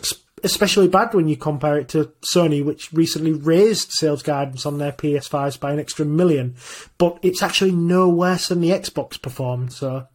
[0.42, 4.92] especially bad when you compare it to Sony, which recently raised sales guidance on their
[4.92, 6.56] PS5s by an extra million,
[6.98, 9.72] but it's actually no worse than the Xbox performed.
[9.72, 10.06] So,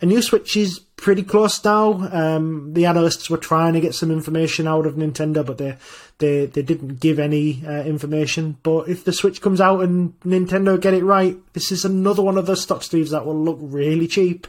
[0.00, 2.08] a new Switch is pretty close now.
[2.12, 5.76] Um, the analysts were trying to get some information out of Nintendo, but they
[6.18, 8.58] they, they didn't give any uh, information.
[8.62, 12.38] But if the Switch comes out and Nintendo get it right, this is another one
[12.38, 14.46] of those stock Steves that will look really cheap.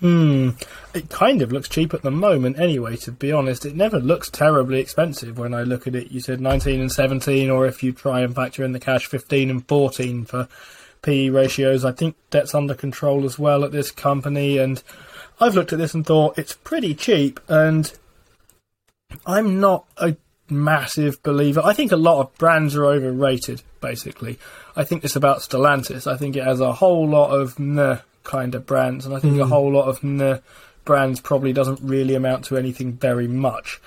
[0.00, 0.50] Hmm.
[0.94, 2.96] It kind of looks cheap at the moment, anyway.
[2.98, 6.10] To be honest, it never looks terribly expensive when I look at it.
[6.10, 9.50] You said 19 and 17, or if you try and factor in the cash, 15
[9.50, 10.48] and 14 for
[11.02, 11.84] PE ratios.
[11.84, 14.82] I think that's under control as well at this company, and
[15.38, 17.38] I've looked at this and thought it's pretty cheap.
[17.46, 17.92] And
[19.26, 20.16] I'm not a
[20.48, 21.60] massive believer.
[21.62, 23.62] I think a lot of brands are overrated.
[23.82, 24.38] Basically,
[24.76, 26.06] I think it's about Stellantis.
[26.06, 27.98] I think it has a whole lot of meh
[28.30, 29.40] kind of brands, and I think mm.
[29.40, 29.50] a hmm.
[29.50, 30.40] whole lot of the
[30.84, 33.80] brands probably doesn't really amount to anything very much.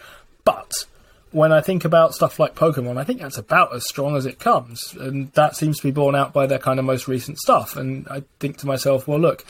[0.43, 0.85] But
[1.31, 4.39] when I think about stuff like Pokemon, I think that's about as strong as it
[4.39, 7.77] comes, and that seems to be borne out by their kind of most recent stuff.
[7.77, 9.45] And I think to myself, well, look,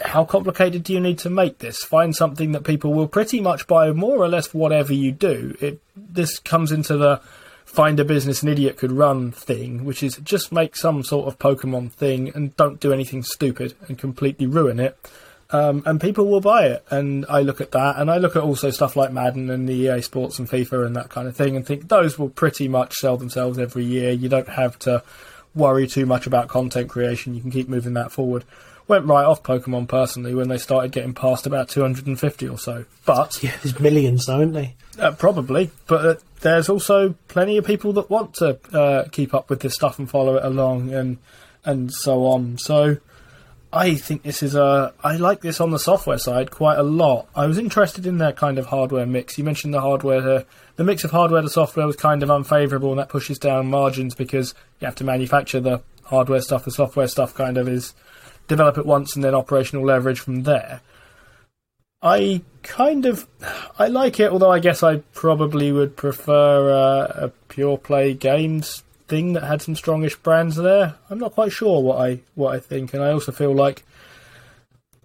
[0.00, 1.84] how complicated do you need to make this?
[1.84, 5.56] Find something that people will pretty much buy more or less whatever you do.
[5.60, 7.20] It this comes into the
[7.70, 11.38] find a business an idiot could run thing, which is just make some sort of
[11.38, 14.98] Pokemon thing and don't do anything stupid and completely ruin it.
[15.50, 16.84] Um, and people will buy it.
[16.90, 19.74] And I look at that, and I look at also stuff like Madden and the
[19.74, 22.94] EA Sports and FIFA and that kind of thing, and think those will pretty much
[22.94, 24.10] sell themselves every year.
[24.10, 25.04] You don't have to
[25.54, 27.34] worry too much about content creation.
[27.34, 28.44] You can keep moving that forward.
[28.88, 32.84] Went right off Pokemon personally when they started getting past about 250 or so.
[33.04, 34.74] But yeah, there's millions, though, aren't they?
[35.00, 39.48] Uh, probably, but uh, there's also plenty of people that want to uh, keep up
[39.48, 41.16] with this stuff and follow it along and
[41.64, 42.58] and so on.
[42.58, 42.98] So
[43.72, 47.28] I think this is a I like this on the software side quite a lot.
[47.34, 49.38] I was interested in their kind of hardware mix.
[49.38, 50.46] You mentioned the hardware, the,
[50.76, 54.14] the mix of hardware to software was kind of unfavourable, and that pushes down margins
[54.14, 56.66] because you have to manufacture the hardware stuff.
[56.66, 57.94] The software stuff kind of is
[58.48, 60.80] develop it once and then operational leverage from there.
[62.02, 63.26] I kind of
[63.78, 68.82] I like it, although I guess I probably would prefer uh, a pure play games
[69.08, 70.94] thing that had some strongish brands there.
[71.10, 73.84] I'm not quite sure what I what I think, and I also feel like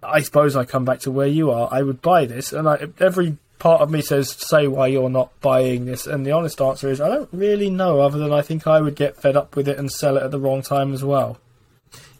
[0.02, 1.68] I suppose I come back to where you are.
[1.70, 5.38] I would buy this, and I, every part of me says, say why you're not
[5.40, 8.66] buying this, and the honest answer is, I don't really know, other than I think
[8.66, 11.02] I would get fed up with it and sell it at the wrong time as
[11.02, 11.38] well.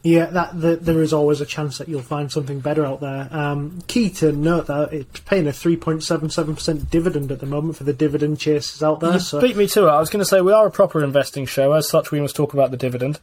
[0.03, 3.27] Yeah, that the, there is always a chance that you'll find something better out there.
[3.31, 7.93] Um, key to note that it's paying a 3.77% dividend at the moment for the
[7.93, 9.13] dividend chasers out there.
[9.13, 9.89] You so beat me to it.
[9.89, 11.73] I was going to say we are a proper investing show.
[11.73, 13.19] As such, we must talk about the dividend.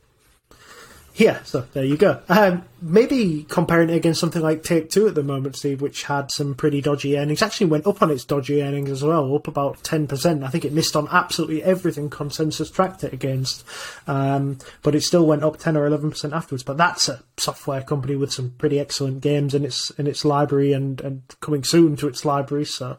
[1.17, 2.21] Yeah, so there you go.
[2.29, 6.33] Um, maybe comparing it against something like Take Two at the moment, Steve, which had
[6.33, 9.81] some pretty dodgy earnings, actually went up on its dodgy earnings as well, up about
[9.85, 10.45] 10%.
[10.45, 13.65] I think it missed on absolutely everything consensus tracked it against,
[14.09, 16.65] um, but it still went up 10 or 11% afterwards.
[16.65, 20.73] But that's a software company with some pretty excellent games in its in its library
[20.73, 22.99] and, and coming soon to its library, so.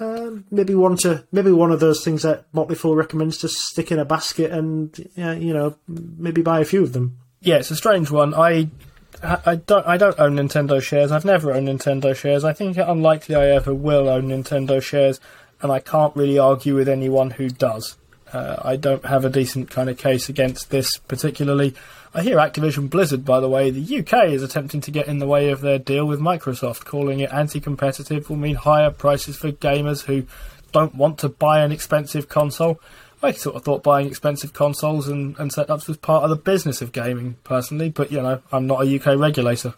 [0.00, 3.90] Um, maybe one to maybe one of those things that Motley Fool recommends to stick
[3.90, 7.18] in a basket and you know maybe buy a few of them.
[7.40, 8.34] Yeah, it's a strange one.
[8.34, 8.68] I,
[9.22, 11.12] I don't, I don't own Nintendo shares.
[11.12, 12.44] I've never owned Nintendo shares.
[12.44, 15.20] I think it unlikely I ever will own Nintendo shares,
[15.62, 17.96] and I can't really argue with anyone who does.
[18.32, 21.74] Uh, I don't have a decent kind of case against this particularly.
[22.12, 25.26] I hear Activision Blizzard, by the way, the UK is attempting to get in the
[25.26, 30.04] way of their deal with Microsoft, calling it anti-competitive will mean higher prices for gamers
[30.04, 30.24] who
[30.72, 32.80] don't want to buy an expensive console.
[33.22, 36.80] I sort of thought buying expensive consoles and, and setups was part of the business
[36.80, 39.74] of gaming, personally, but you know, I'm not a UK regulator.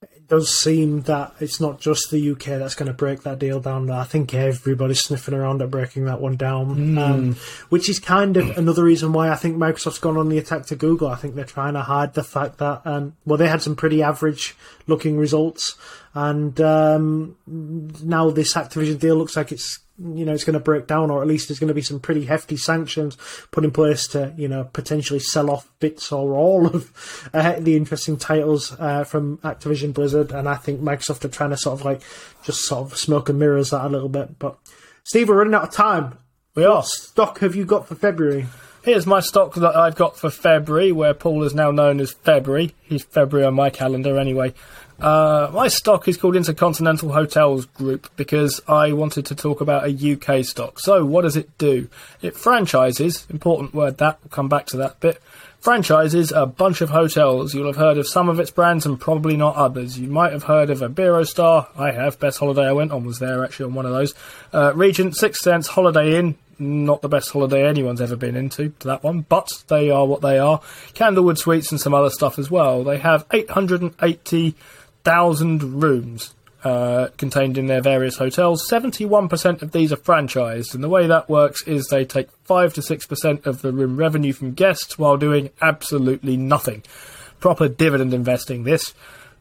[0.00, 3.60] It does seem that it's not just the UK that's going to break that deal
[3.60, 3.90] down.
[3.90, 7.36] I think everybody's sniffing around at breaking that one down, um,
[7.68, 10.76] which is kind of another reason why I think Microsoft's gone on the attack to
[10.76, 11.08] Google.
[11.08, 14.02] I think they're trying to hide the fact that, um, well, they had some pretty
[14.02, 14.56] average
[14.86, 15.76] looking results,
[16.14, 19.80] and um, now this Activision deal looks like it's
[20.16, 22.00] you know it's going to break down, or at least there's going to be some
[22.00, 23.16] pretty hefty sanctions
[23.50, 27.76] put in place to you know potentially sell off bits or all of uh, the
[27.76, 30.32] interesting titles uh, from Activision Blizzard.
[30.32, 32.02] And I think Microsoft are trying to sort of like
[32.42, 34.38] just sort of smoke and mirrors that a little bit.
[34.38, 34.58] But
[35.04, 36.18] Steve, we're running out of time.
[36.54, 36.82] We are.
[36.84, 38.46] Stock have you got for February?
[38.82, 42.74] Here's my stock that I've got for February, where Paul is now known as February.
[42.82, 44.54] He's February on my calendar anyway.
[45.02, 50.12] Uh, my stock is called Intercontinental Hotels Group because I wanted to talk about a
[50.12, 50.78] UK stock.
[50.78, 51.88] So, what does it do?
[52.22, 55.20] It franchises, important word that, we'll come back to that bit.
[55.58, 57.52] Franchises a bunch of hotels.
[57.52, 59.98] You'll have heard of some of its brands and probably not others.
[59.98, 61.66] You might have heard of Iberostar.
[61.76, 62.20] I have.
[62.20, 64.14] Best holiday I went on was there actually on one of those.
[64.52, 66.36] Uh, Regent, Six Senses, Holiday Inn.
[66.58, 70.20] Not the best holiday anyone's ever been into, to that one, but they are what
[70.20, 70.60] they are.
[70.94, 72.84] Candlewood Suites and some other stuff as well.
[72.84, 74.54] They have 880
[75.04, 76.34] thousand rooms
[76.64, 78.68] uh, contained in their various hotels.
[78.68, 82.72] Seventy-one percent of these are franchised, and the way that works is they take five
[82.74, 86.82] to six percent of the room revenue from guests while doing absolutely nothing.
[87.40, 88.64] Proper dividend investing.
[88.64, 88.94] This.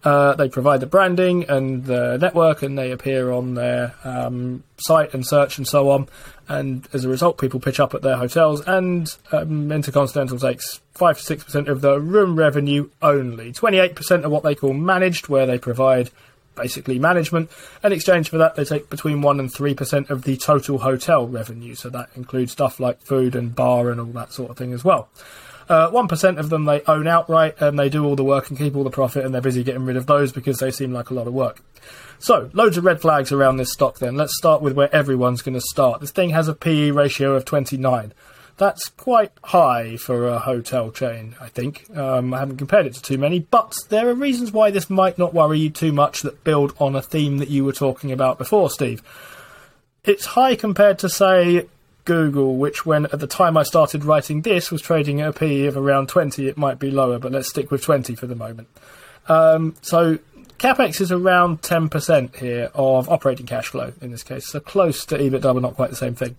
[0.04, 5.14] Uh, they provide the branding and the network, and they appear on their um, site
[5.14, 6.08] and search and so on.
[6.52, 11.18] And as a result, people pitch up at their hotels, and um, Intercontinental takes five
[11.18, 13.54] to six percent of the room revenue only.
[13.54, 16.10] Twenty-eight percent of what they call managed, where they provide
[16.56, 17.50] basically management.
[17.86, 21.26] In exchange for that, they take between one and three percent of the total hotel
[21.26, 21.74] revenue.
[21.74, 24.84] So that includes stuff like food and bar and all that sort of thing as
[24.84, 25.08] well.
[25.70, 28.76] Uh, One of them they own outright, and they do all the work and keep
[28.76, 31.14] all the profit, and they're busy getting rid of those because they seem like a
[31.14, 31.62] lot of work.
[32.22, 33.98] So, loads of red flags around this stock.
[33.98, 36.02] Then let's start with where everyone's going to start.
[36.02, 38.14] This thing has a PE ratio of 29.
[38.58, 41.90] That's quite high for a hotel chain, I think.
[41.98, 45.18] Um, I haven't compared it to too many, but there are reasons why this might
[45.18, 48.38] not worry you too much that build on a theme that you were talking about
[48.38, 49.02] before, Steve.
[50.04, 51.66] It's high compared to, say,
[52.06, 55.66] Google, which, when at the time I started writing this, was trading at a PE
[55.66, 56.48] of around 20.
[56.48, 58.68] It might be lower, but let's stick with 20 for the moment.
[59.28, 60.20] Um, so,
[60.62, 65.18] capex is around 10% here of operating cash flow in this case, so close to
[65.18, 66.38] EBITDA, but not quite the same thing.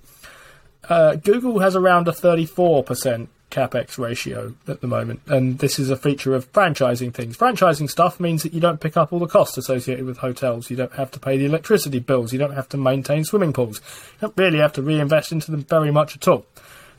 [0.88, 5.96] Uh, Google has around a 34% capex ratio at the moment, and this is a
[5.96, 7.36] feature of franchising things.
[7.36, 10.70] Franchising stuff means that you don't pick up all the costs associated with hotels.
[10.70, 12.32] You don't have to pay the electricity bills.
[12.32, 13.80] You don't have to maintain swimming pools.
[14.14, 16.46] You don't really have to reinvest into them very much at all.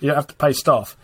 [0.01, 0.97] You don't have to pay staff.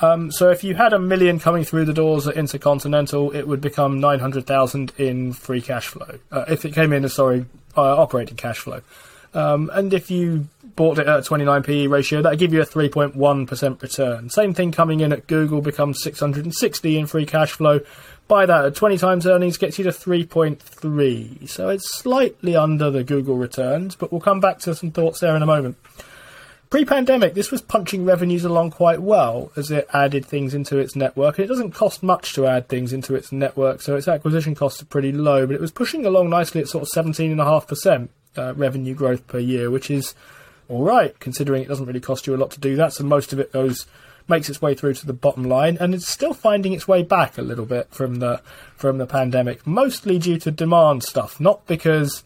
[0.00, 3.60] Um, so if you had a million coming through the doors at Intercontinental, it would
[3.60, 6.18] become 900,000 in free cash flow.
[6.32, 8.80] Uh, if it came in as, sorry, uh, operating cash flow.
[9.34, 12.66] Um, and if you bought it at a 29 PE ratio, that'd give you a
[12.66, 14.30] 3.1% return.
[14.30, 17.80] Same thing coming in at Google becomes 660 in free cash flow.
[18.26, 21.48] Buy that at 20 times earnings gets you to 3.3.
[21.48, 25.36] So it's slightly under the Google returns, but we'll come back to some thoughts there
[25.36, 25.76] in a moment.
[26.70, 30.96] Pre pandemic, this was punching revenues along quite well as it added things into its
[30.96, 31.38] network.
[31.38, 34.82] And it doesn't cost much to add things into its network, so its acquisition costs
[34.82, 38.08] are pretty low, but it was pushing along nicely at sort of 17.5%.
[38.36, 40.14] uh, revenue growth per year, which is
[40.68, 42.92] all right considering it doesn't really cost you a lot to do that.
[42.92, 43.86] So most of it goes
[44.26, 47.36] makes its way through to the bottom line, and it's still finding its way back
[47.36, 48.40] a little bit from the
[48.76, 52.24] from the pandemic, mostly due to demand stuff, not because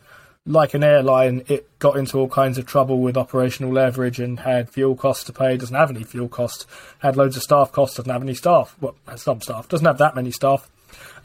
[0.49, 4.71] like an airline, it got into all kinds of trouble with operational leverage and had
[4.71, 6.67] fuel costs to pay, doesn't have any fuel costs,
[7.01, 9.99] had loads of staff costs, doesn't have any staff, well, has some staff, doesn't have
[9.99, 10.69] that many staff,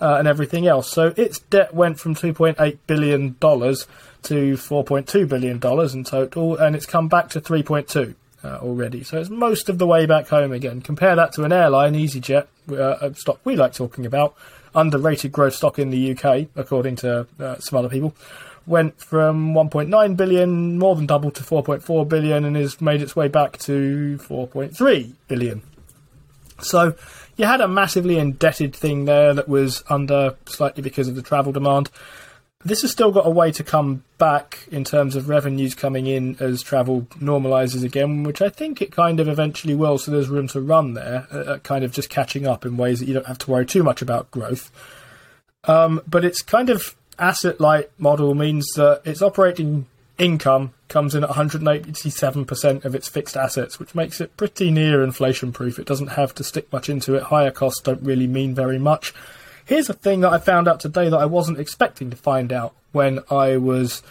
[0.01, 0.91] uh, and everything else.
[0.91, 7.07] So its debt went from $2.8 billion to $4.2 billion in total, and it's come
[7.07, 9.03] back to 3.2 uh, already.
[9.03, 10.81] So it's most of the way back home again.
[10.81, 12.47] Compare that to an airline, EasyJet,
[12.77, 14.35] uh, stock we like talking about,
[14.75, 18.13] underrated growth stock in the UK, according to uh, some other people
[18.65, 23.27] went from 1.9 billion, more than doubled to 4.4 billion, and has made its way
[23.27, 25.61] back to 4.3 billion.
[26.61, 26.95] So
[27.35, 31.51] you had a massively indebted thing there that was under slightly because of the travel
[31.51, 31.89] demand.
[32.65, 36.37] This has still got a way to come back in terms of revenues coming in
[36.39, 39.97] as travel normalises again, which I think it kind of eventually will.
[39.97, 42.99] So there's room to run there, uh, uh kind of just catching up in ways
[42.99, 44.71] that you don't have to worry too much about growth.
[45.65, 49.85] Um, but it's kind of asset light model means that its operating
[50.17, 55.51] income comes in at 187% of its fixed assets, which makes it pretty near inflation
[55.51, 55.79] proof.
[55.79, 57.23] It doesn't have to stick much into it.
[57.23, 59.13] Higher costs don't really mean very much.
[59.65, 62.73] Here's a thing that I found out today that I wasn't expecting to find out
[62.91, 64.03] when I was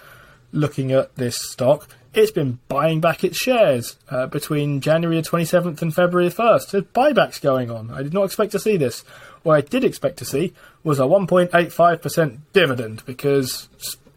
[0.50, 1.88] looking at this stock.
[2.14, 6.70] It's been buying back its shares uh, between January the 27th and February the 1st.
[6.70, 7.90] There's buybacks going on.
[7.90, 9.04] I did not expect to see this.
[9.42, 10.52] What I did expect to see
[10.84, 13.68] was a 1.85% dividend because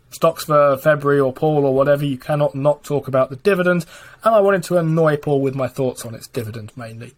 [0.09, 3.86] stocks for February or Paul or whatever, you cannot not talk about the dividend.
[4.23, 7.13] And I wanted to annoy Paul with my thoughts on its dividend mainly.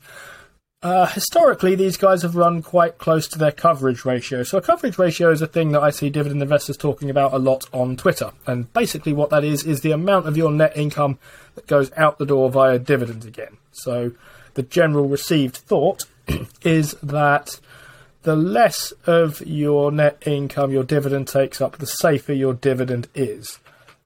[0.84, 4.44] Uh, historically, these guys have run quite close to their coverage ratio.
[4.44, 7.40] So, a coverage ratio is a thing that I see dividend investors talking about a
[7.40, 8.32] lot on Twitter.
[8.46, 11.18] And basically, what that is, is the amount of your net income
[11.56, 13.58] that goes out the door via dividends again.
[13.72, 14.12] So,
[14.54, 16.06] the general received thought
[16.62, 17.60] is that
[18.28, 23.58] the less of your net income your dividend takes up, the safer your dividend is.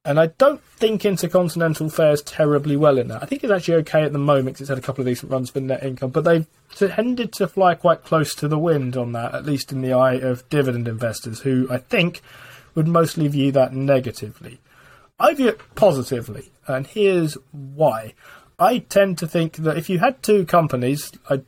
[0.05, 3.23] And I don't think Intercontinental fares terribly well in that.
[3.23, 5.31] I think it's actually okay at the moment because it's had a couple of decent
[5.31, 6.45] runs for net income, but they've
[6.75, 10.19] tended to fly quite close to the wind on that, at least in the eye
[10.19, 12.21] of dividend investors, who I think
[12.75, 14.59] would mostly view that negatively.
[15.19, 18.13] I view it positively, and here's why.
[18.61, 21.41] I tend to think that if you had two companies, I,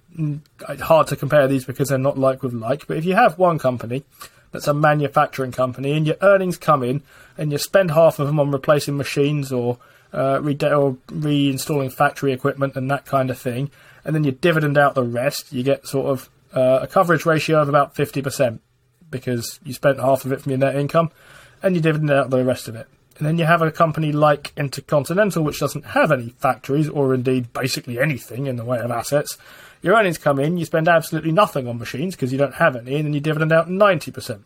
[0.81, 3.59] hard to compare these because they're not like with like, but if you have one
[3.59, 4.03] company
[4.51, 7.03] that's a manufacturing company and your earnings come in
[7.37, 9.77] and you spend half of them on replacing machines or,
[10.11, 13.69] uh, re- or reinstalling factory equipment and that kind of thing,
[14.03, 17.61] and then you dividend out the rest, you get sort of uh, a coverage ratio
[17.61, 18.57] of about 50%
[19.11, 21.11] because you spent half of it from your net income
[21.61, 22.87] and you dividend out the rest of it.
[23.23, 27.53] And then you have a company like Intercontinental, which doesn't have any factories or indeed
[27.53, 29.37] basically anything in the way of assets.
[29.81, 32.97] Your earnings come in, you spend absolutely nothing on machines because you don't have any,
[32.97, 34.41] and then you dividend out 90%.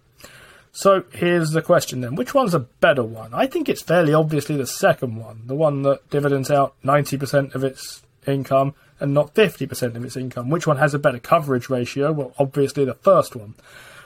[0.72, 3.34] So here's the question then which one's a better one?
[3.34, 7.64] I think it's fairly obviously the second one, the one that dividends out 90% of
[7.64, 10.52] its income and not 50% of its income.
[10.52, 12.12] Which one has a better coverage ratio?
[12.12, 13.56] Well, obviously the first one.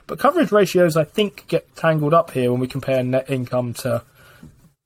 [0.08, 4.04] But coverage ratios, I think, get tangled up here when we compare net income to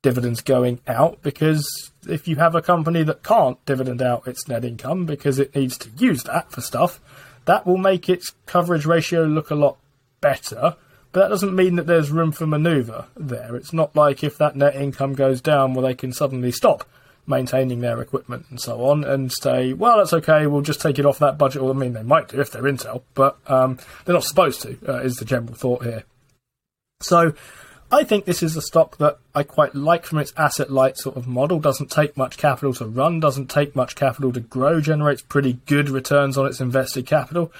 [0.05, 4.63] dividends going out because if you have a company that can't dividend out its net
[4.63, 7.01] income because it needs to use that for stuff,
[7.45, 9.79] that will make its coverage ratio look a lot
[10.21, 10.75] better.
[11.11, 13.55] But that doesn't mean that there's room for manoeuvre there.
[13.55, 16.87] It's not like if that net income goes down, well, they can suddenly stop
[17.25, 21.05] maintaining their equipment and so on and say, well, that's okay, we'll just take it
[21.07, 21.63] off that budget.
[21.63, 24.77] Well, I mean, they might do if they're Intel, but um, they're not supposed to,
[24.87, 26.03] uh, is the general thought here.
[27.01, 27.33] So
[27.91, 31.17] I think this is a stock that I quite like from its asset light sort
[31.17, 31.59] of model.
[31.59, 35.89] Doesn't take much capital to run, doesn't take much capital to grow, generates pretty good
[35.89, 37.51] returns on its invested capital.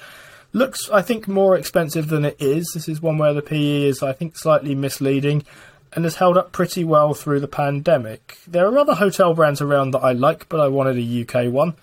[0.52, 2.72] Looks, I think, more expensive than it is.
[2.72, 5.44] This is one where the PE is, I think, slightly misleading
[5.92, 8.38] and has held up pretty well through the pandemic.
[8.46, 11.74] There are other hotel brands around that I like, but I wanted a UK one.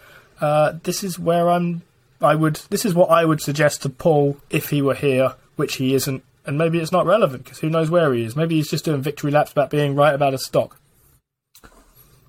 [0.41, 1.84] Uh, this is where I'm.
[2.22, 2.56] I would.
[2.70, 6.24] This is what I would suggest to Paul if he were here, which he isn't
[6.46, 8.36] and maybe it's not relevant because who knows where he is.
[8.36, 10.80] Maybe he's just doing victory laps about being right about a stock.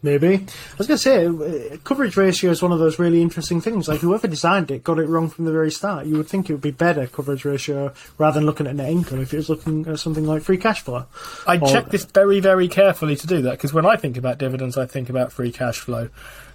[0.04, 0.34] Maybe.
[0.34, 3.88] I was going to say, uh, coverage ratio is one of those really interesting things.
[3.88, 6.04] Like, whoever designed it got it wrong from the very start.
[6.04, 9.22] You would think it would be better coverage ratio rather than looking at net income
[9.22, 11.06] if it was looking at something like free cash flow.
[11.46, 14.76] I check this very, very carefully to do that because when I think about dividends,
[14.76, 16.10] I think about free cash flow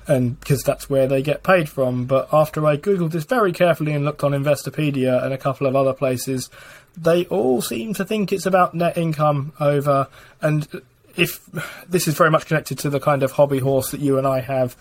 [0.09, 2.05] and because that's where they get paid from.
[2.05, 5.75] But after I googled this very carefully and looked on Investopedia and a couple of
[5.75, 6.49] other places,
[6.97, 10.07] they all seem to think it's about net income over.
[10.41, 10.67] And
[11.15, 11.45] if
[11.87, 14.41] this is very much connected to the kind of hobby horse that you and I
[14.41, 14.75] have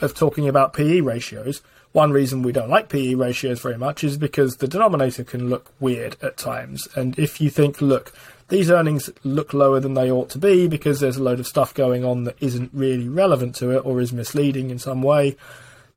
[0.00, 1.62] of talking about PE ratios.
[1.92, 5.72] One reason we don't like PE ratios very much is because the denominator can look
[5.80, 6.86] weird at times.
[6.94, 8.12] And if you think, look,
[8.48, 11.74] these earnings look lower than they ought to be because there's a load of stuff
[11.74, 15.36] going on that isn't really relevant to it or is misleading in some way,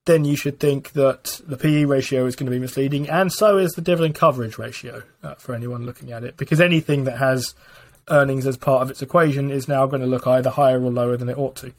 [0.06, 3.58] then you should think that the PE ratio is going to be misleading, and so
[3.58, 6.36] is the dividend coverage ratio uh, for anyone looking at it.
[6.38, 7.56] Because anything that has
[8.10, 11.16] earnings as part of its equation is now going to look either higher or lower
[11.16, 11.74] than it ought to.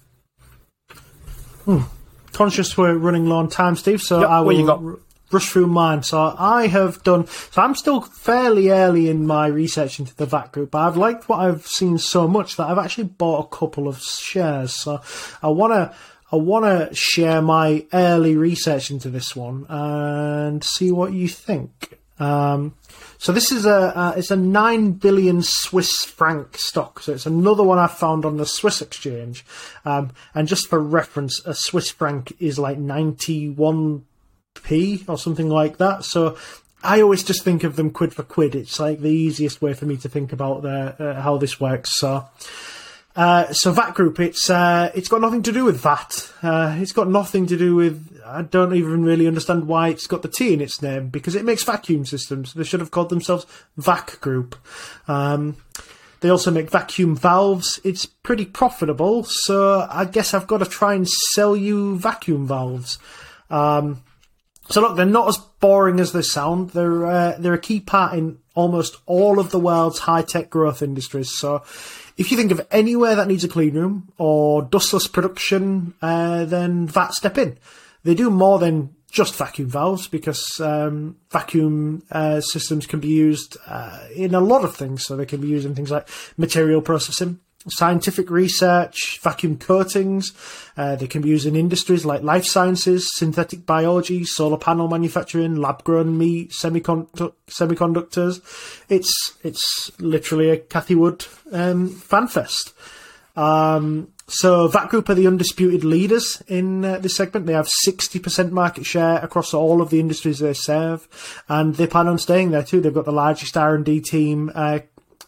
[2.32, 4.98] Conscious we're running low on time, Steve, so Yep, I will r-
[5.30, 6.02] rush through mine.
[6.02, 7.26] So I have done.
[7.26, 11.28] So I'm still fairly early in my research into the VAT group, but I've liked
[11.28, 14.72] what I've seen so much that I've actually bought a couple of shares.
[14.72, 15.00] So
[15.42, 15.94] I want to.
[16.34, 21.96] I want to share my early research into this one and see what you think.
[22.18, 22.74] Um,
[23.18, 26.98] so this is a uh, it's a nine billion Swiss franc stock.
[26.98, 29.46] So it's another one I found on the Swiss exchange.
[29.84, 34.04] Um, and just for reference, a Swiss franc is like ninety one
[34.64, 36.02] p or something like that.
[36.02, 36.36] So
[36.82, 38.56] I always just think of them quid for quid.
[38.56, 42.00] It's like the easiest way for me to think about uh, how this works.
[42.00, 42.26] So.
[43.16, 46.32] Uh, so VAT Group, it's uh, it's got nothing to do with VAT.
[46.42, 48.20] Uh, it's got nothing to do with.
[48.26, 51.44] I don't even really understand why it's got the T in its name because it
[51.44, 52.54] makes vacuum systems.
[52.54, 53.46] They should have called themselves
[53.76, 54.56] VAC Group.
[55.06, 55.56] Um,
[56.20, 57.78] they also make vacuum valves.
[57.84, 62.98] It's pretty profitable, so I guess I've got to try and sell you vacuum valves.
[63.50, 64.02] Um,
[64.70, 66.70] so look, they're not as boring as they sound.
[66.70, 70.82] They're uh, they're a key part in almost all of the world's high tech growth
[70.82, 71.36] industries.
[71.36, 71.62] So
[72.16, 76.86] if you think of anywhere that needs a clean room or dustless production, uh, then
[76.86, 77.58] VAT step in.
[78.04, 83.56] They do more than just vacuum valves because um, vacuum uh, systems can be used
[83.66, 85.04] uh, in a lot of things.
[85.04, 87.38] So they can be used in things like material processing,
[87.68, 90.32] scientific research, vacuum coatings.
[90.76, 95.56] Uh, they can be used in industries like life sciences, synthetic biology, solar panel manufacturing,
[95.56, 98.40] lab grown meat, semiconduct- semiconductors.
[98.88, 102.72] It's it's literally a Cathie Wood um, fanfest.
[103.36, 107.46] Um, so VAT Group are the undisputed leaders in uh, this segment.
[107.46, 111.06] They have 60% market share across all of the industries they serve,
[111.48, 112.80] and they plan on staying there too.
[112.80, 114.80] They've got the largest R&D team, uh,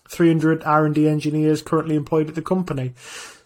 [0.09, 2.95] 300 R&D engineers currently employed at the company.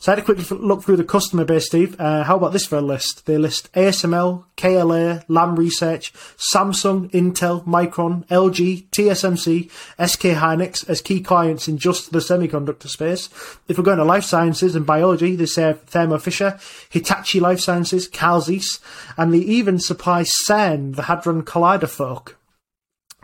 [0.00, 1.94] So I had a quick look through the customer base, Steve.
[2.00, 3.26] Uh, how about this for a list?
[3.26, 9.70] They list ASML, KLA, Lam Research, Samsung, Intel, Micron, LG, TSMC,
[10.08, 13.28] SK Hynix as key clients in just the semiconductor space.
[13.68, 16.58] If we're going to life sciences and biology, they say Thermo Fisher,
[16.88, 18.80] Hitachi Life Sciences, Carl Zeiss,
[19.18, 22.39] and they even supply CERN, the Hadron Collider folk.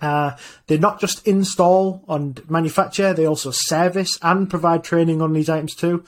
[0.01, 0.36] Uh,
[0.66, 5.74] they not just install and manufacture, they also service and provide training on these items
[5.74, 6.05] too.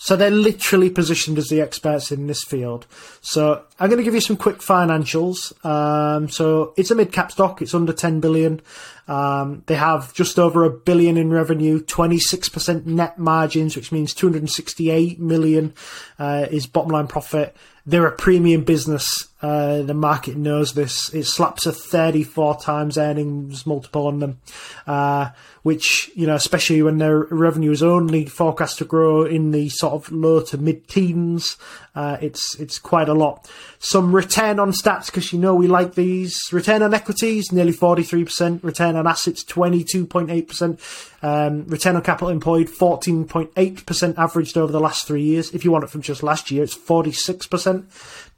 [0.00, 2.86] So they're literally positioned as the experts in this field.
[3.20, 5.52] So I'm going to give you some quick financials.
[5.66, 7.60] Um, so it's a mid cap stock.
[7.60, 8.60] It's under 10 billion.
[9.08, 15.18] Um, they have just over a billion in revenue, 26% net margins, which means 268
[15.18, 15.74] million
[16.18, 17.56] uh, is bottom line profit.
[17.84, 19.27] They're a premium business.
[19.40, 21.14] Uh, the market knows this.
[21.14, 24.40] It slaps a 34 times earnings multiple on them,
[24.84, 25.30] uh,
[25.62, 29.94] which, you know, especially when their revenue is only forecast to grow in the sort
[29.94, 31.56] of low to mid teens,
[31.94, 33.48] uh, it's, it's quite a lot.
[33.78, 36.42] Some return on stats, because you know we like these.
[36.52, 38.64] Return on equities, nearly 43%.
[38.64, 41.14] Return on assets, 22.8%.
[41.20, 45.52] Um, return on capital employed, 14.8% averaged over the last three years.
[45.52, 47.84] If you want it from just last year, it's 46%.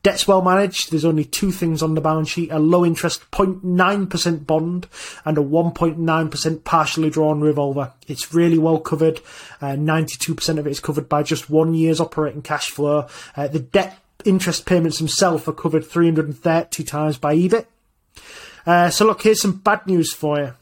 [0.03, 0.91] Debt's well managed.
[0.91, 4.87] There's only two things on the balance sheet, a low interest 0.9% bond
[5.25, 7.93] and a 1.9% partially drawn revolver.
[8.09, 9.21] It's really well covered.
[9.61, 13.09] Uh, 92% of it is covered by just one year's operating cash flow.
[13.37, 17.67] Uh, the debt interest payments themselves are covered 330 times by EBIT.
[18.67, 20.55] Uh, so look, here's some bad news for you.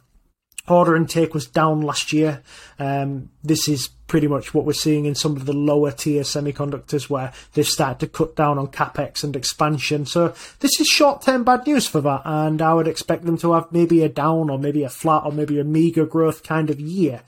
[0.67, 2.43] Order intake was down last year.
[2.79, 7.09] Um, this is pretty much what we're seeing in some of the lower tier semiconductors
[7.09, 10.05] where they've started to cut down on capex and expansion.
[10.07, 13.53] So this is short term bad news for that, and I would expect them to
[13.53, 16.81] have maybe a down or maybe a flat or maybe a meager growth kind of
[16.81, 17.23] year.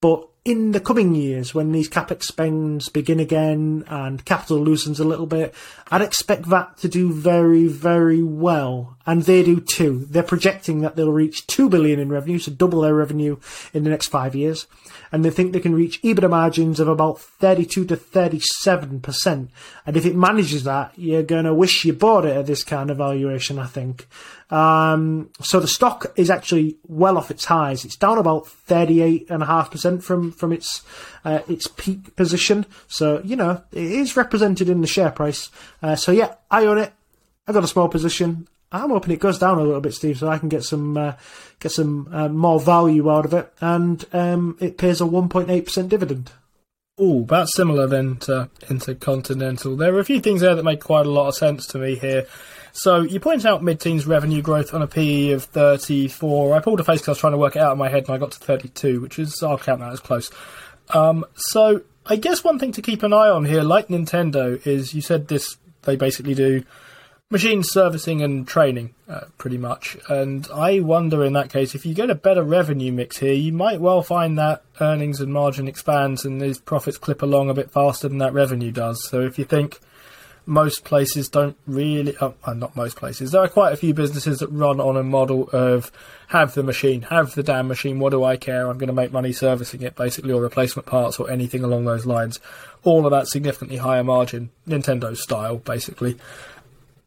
[0.00, 5.04] But in the coming years, when these capex spends begin again and capital loosens a
[5.04, 5.54] little bit,
[5.90, 8.98] I'd expect that to do very, very well.
[9.06, 10.06] And they do too.
[10.10, 13.38] They're projecting that they'll reach 2 billion in revenue, so double their revenue
[13.72, 14.66] in the next five years.
[15.14, 19.48] And they think they can reach EBITDA margins of about 32 to 37%.
[19.86, 22.90] And if it manages that, you're going to wish you bought it at this kind
[22.90, 24.08] of valuation, I think.
[24.50, 27.84] Um, so the stock is actually well off its highs.
[27.84, 30.82] It's down about thirty-eight and a half percent from from its
[31.24, 32.66] uh, its peak position.
[32.88, 35.48] So you know it is represented in the share price.
[35.80, 36.92] Uh, so yeah, I own it.
[37.46, 38.48] I've got a small position.
[38.82, 41.12] I'm hoping it goes down a little bit, Steve, so I can get some uh,
[41.60, 45.88] get some uh, more value out of it, and um, it pays a 1.8 percent
[45.88, 46.32] dividend.
[46.98, 49.76] Oh, about similar then to Intercontinental.
[49.76, 51.96] There are a few things there that make quite a lot of sense to me
[51.96, 52.26] here.
[52.72, 56.54] So you point out mid-teens revenue growth on a PE of 34.
[56.54, 58.04] I pulled a face because I was trying to work it out in my head,
[58.04, 60.30] and I got to 32, which is I'll count that as close.
[60.90, 64.94] Um, so I guess one thing to keep an eye on here, like Nintendo, is
[64.94, 66.64] you said this they basically do
[67.34, 69.96] machine servicing and training, uh, pretty much.
[70.08, 73.52] And I wonder in that case, if you get a better revenue mix here, you
[73.52, 77.72] might well find that earnings and margin expands and these profits clip along a bit
[77.72, 79.04] faster than that revenue does.
[79.08, 79.80] So if you think
[80.46, 84.48] most places don't really, oh, not most places, there are quite a few businesses that
[84.48, 85.90] run on a model of
[86.28, 88.68] have the machine, have the damn machine, what do I care?
[88.68, 92.06] I'm going to make money servicing it, basically, or replacement parts or anything along those
[92.06, 92.38] lines.
[92.84, 96.16] All of that significantly higher margin, Nintendo style, basically.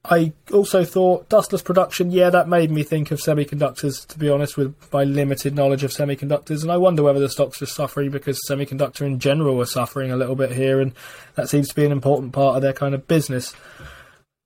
[0.10, 4.56] I also thought dustless production, yeah, that made me think of semiconductors, to be honest,
[4.56, 6.62] with my limited knowledge of semiconductors.
[6.62, 10.16] And I wonder whether the stock's are suffering because semiconductor in general are suffering a
[10.16, 10.94] little bit here, and
[11.36, 13.54] that seems to be an important part of their kind of business.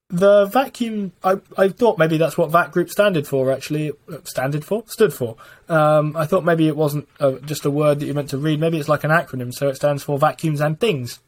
[0.09, 3.91] The vacuum, I, I thought maybe that's what VAT Group standard for, actually.
[4.24, 4.84] Standard for?
[4.88, 5.38] Stood for.
[5.70, 8.59] Um, I thought maybe it wasn't uh, just a word that you meant to read.
[8.59, 11.20] Maybe it's like an acronym, so it stands for vacuums and things.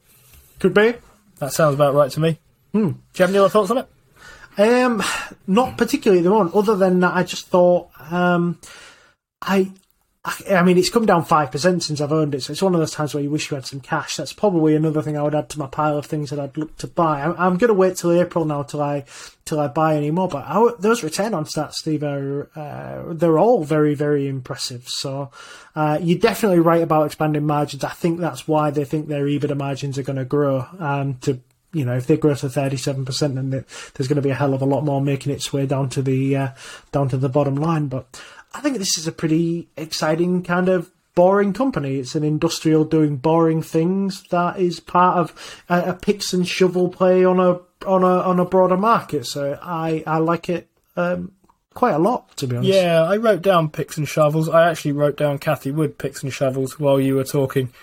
[0.60, 0.96] Could be.
[1.38, 2.40] That sounds about right to me.
[2.74, 2.90] Hmm.
[2.90, 3.88] Do you have any other thoughts on it?
[4.58, 5.02] Um,
[5.48, 6.56] not particularly the moment.
[6.56, 8.60] Other than that, I just thought, um,
[9.42, 9.72] I,
[10.24, 12.44] I, I mean, it's come down five percent since I've owned it.
[12.44, 14.16] So it's one of those times where you wish you had some cash.
[14.16, 16.78] That's probably another thing I would add to my pile of things that I'd look
[16.78, 17.24] to buy.
[17.24, 19.06] I'm, I'm going to wait till April now till I
[19.46, 20.30] till I buy any more.
[20.30, 24.88] But our, those return on stats, Steve, are uh, they're all very very impressive.
[24.88, 25.32] So
[25.76, 27.84] uh, you're definitely right about expanding margins.
[27.84, 31.40] I think that's why they think their EBITDA margins are going to grow um, to
[31.74, 34.54] you know, if they grow to thirty-seven percent, then there's going to be a hell
[34.54, 36.48] of a lot more making its way down to the uh,
[36.92, 37.88] down to the bottom line.
[37.88, 38.22] But
[38.54, 41.98] I think this is a pretty exciting kind of boring company.
[41.98, 46.90] It's an industrial doing boring things that is part of a, a picks and shovel
[46.90, 49.26] play on a on a on a broader market.
[49.26, 50.70] So I I like it.
[50.96, 51.32] Um,
[51.74, 52.72] quite a lot, to be honest.
[52.72, 54.48] Yeah, I wrote down picks and shovels.
[54.48, 57.74] I actually wrote down Cathie Wood picks and shovels while you were talking.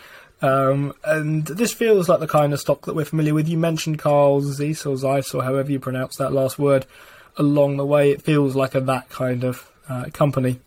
[0.42, 3.48] Um, and this feels like the kind of stock that we're familiar with.
[3.48, 6.86] You mentioned Carl Zeiss or Zeiss or however you pronounce that last word
[7.36, 8.10] along the way.
[8.10, 10.60] It feels like a that kind of uh, company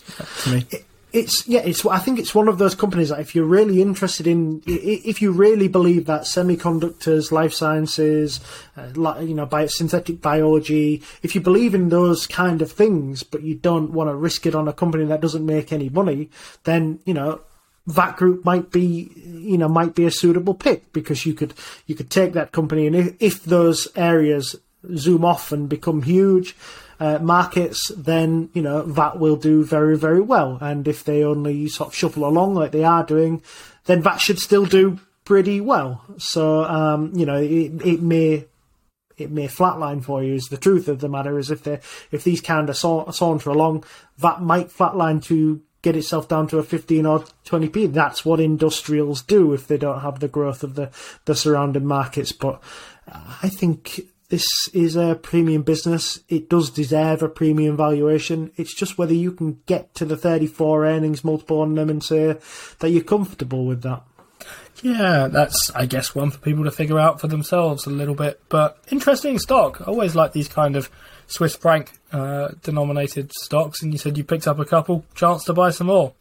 [0.43, 0.65] to me.
[1.13, 1.85] it's yeah, it's.
[1.85, 5.31] I think it's one of those companies that if you're really interested in, if you
[5.31, 8.39] really believe that semiconductors, life sciences,
[8.75, 13.43] uh, you know, bio, synthetic biology, if you believe in those kind of things, but
[13.43, 16.29] you don't want to risk it on a company that doesn't make any money,
[16.63, 17.41] then you know
[17.87, 21.53] VAT Group might be, you know, might be a suitable pick because you could
[21.85, 24.55] you could take that company and if, if those areas
[24.95, 26.55] zoom off and become huge
[26.99, 30.57] uh, markets, then you know VAT will do very very well.
[30.61, 33.41] And if they only sort of shuffle along like they are doing,
[33.85, 36.03] then that should still do pretty well.
[36.17, 38.45] So um, you know, it, it may
[39.17, 40.33] it may flatline for you.
[40.35, 41.79] Is the truth of the matter is if they
[42.11, 43.83] if these kind of sa- saunter along,
[44.19, 47.93] that might flatline to get itself down to a 15 or 20p.
[47.93, 50.89] That's what industrials do if they don't have the growth of the,
[51.25, 52.31] the surrounding markets.
[52.31, 52.63] But
[53.07, 56.21] uh, I think this is a premium business.
[56.29, 58.51] It does deserve a premium valuation.
[58.55, 62.37] It's just whether you can get to the 34 earnings multiple on them and say
[62.79, 64.01] that you're comfortable with that.
[64.81, 68.41] Yeah, that's, I guess, one for people to figure out for themselves a little bit.
[68.49, 69.81] But interesting stock.
[69.81, 70.89] I always like these kind of
[71.33, 75.03] Swiss franc uh, denominated stocks, and you said you picked up a couple.
[75.15, 76.13] Chance to buy some more.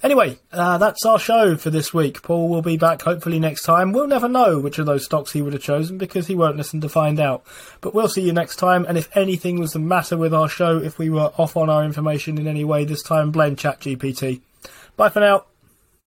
[0.00, 2.22] Anyway, uh, that's our show for this week.
[2.22, 3.90] Paul will be back hopefully next time.
[3.90, 6.80] We'll never know which of those stocks he would have chosen because he won't listen
[6.82, 7.44] to find out.
[7.80, 8.86] But we'll see you next time.
[8.88, 11.84] And if anything was the matter with our show, if we were off on our
[11.84, 14.40] information in any way this time, blame ChatGPT.
[14.96, 15.46] Bye for now.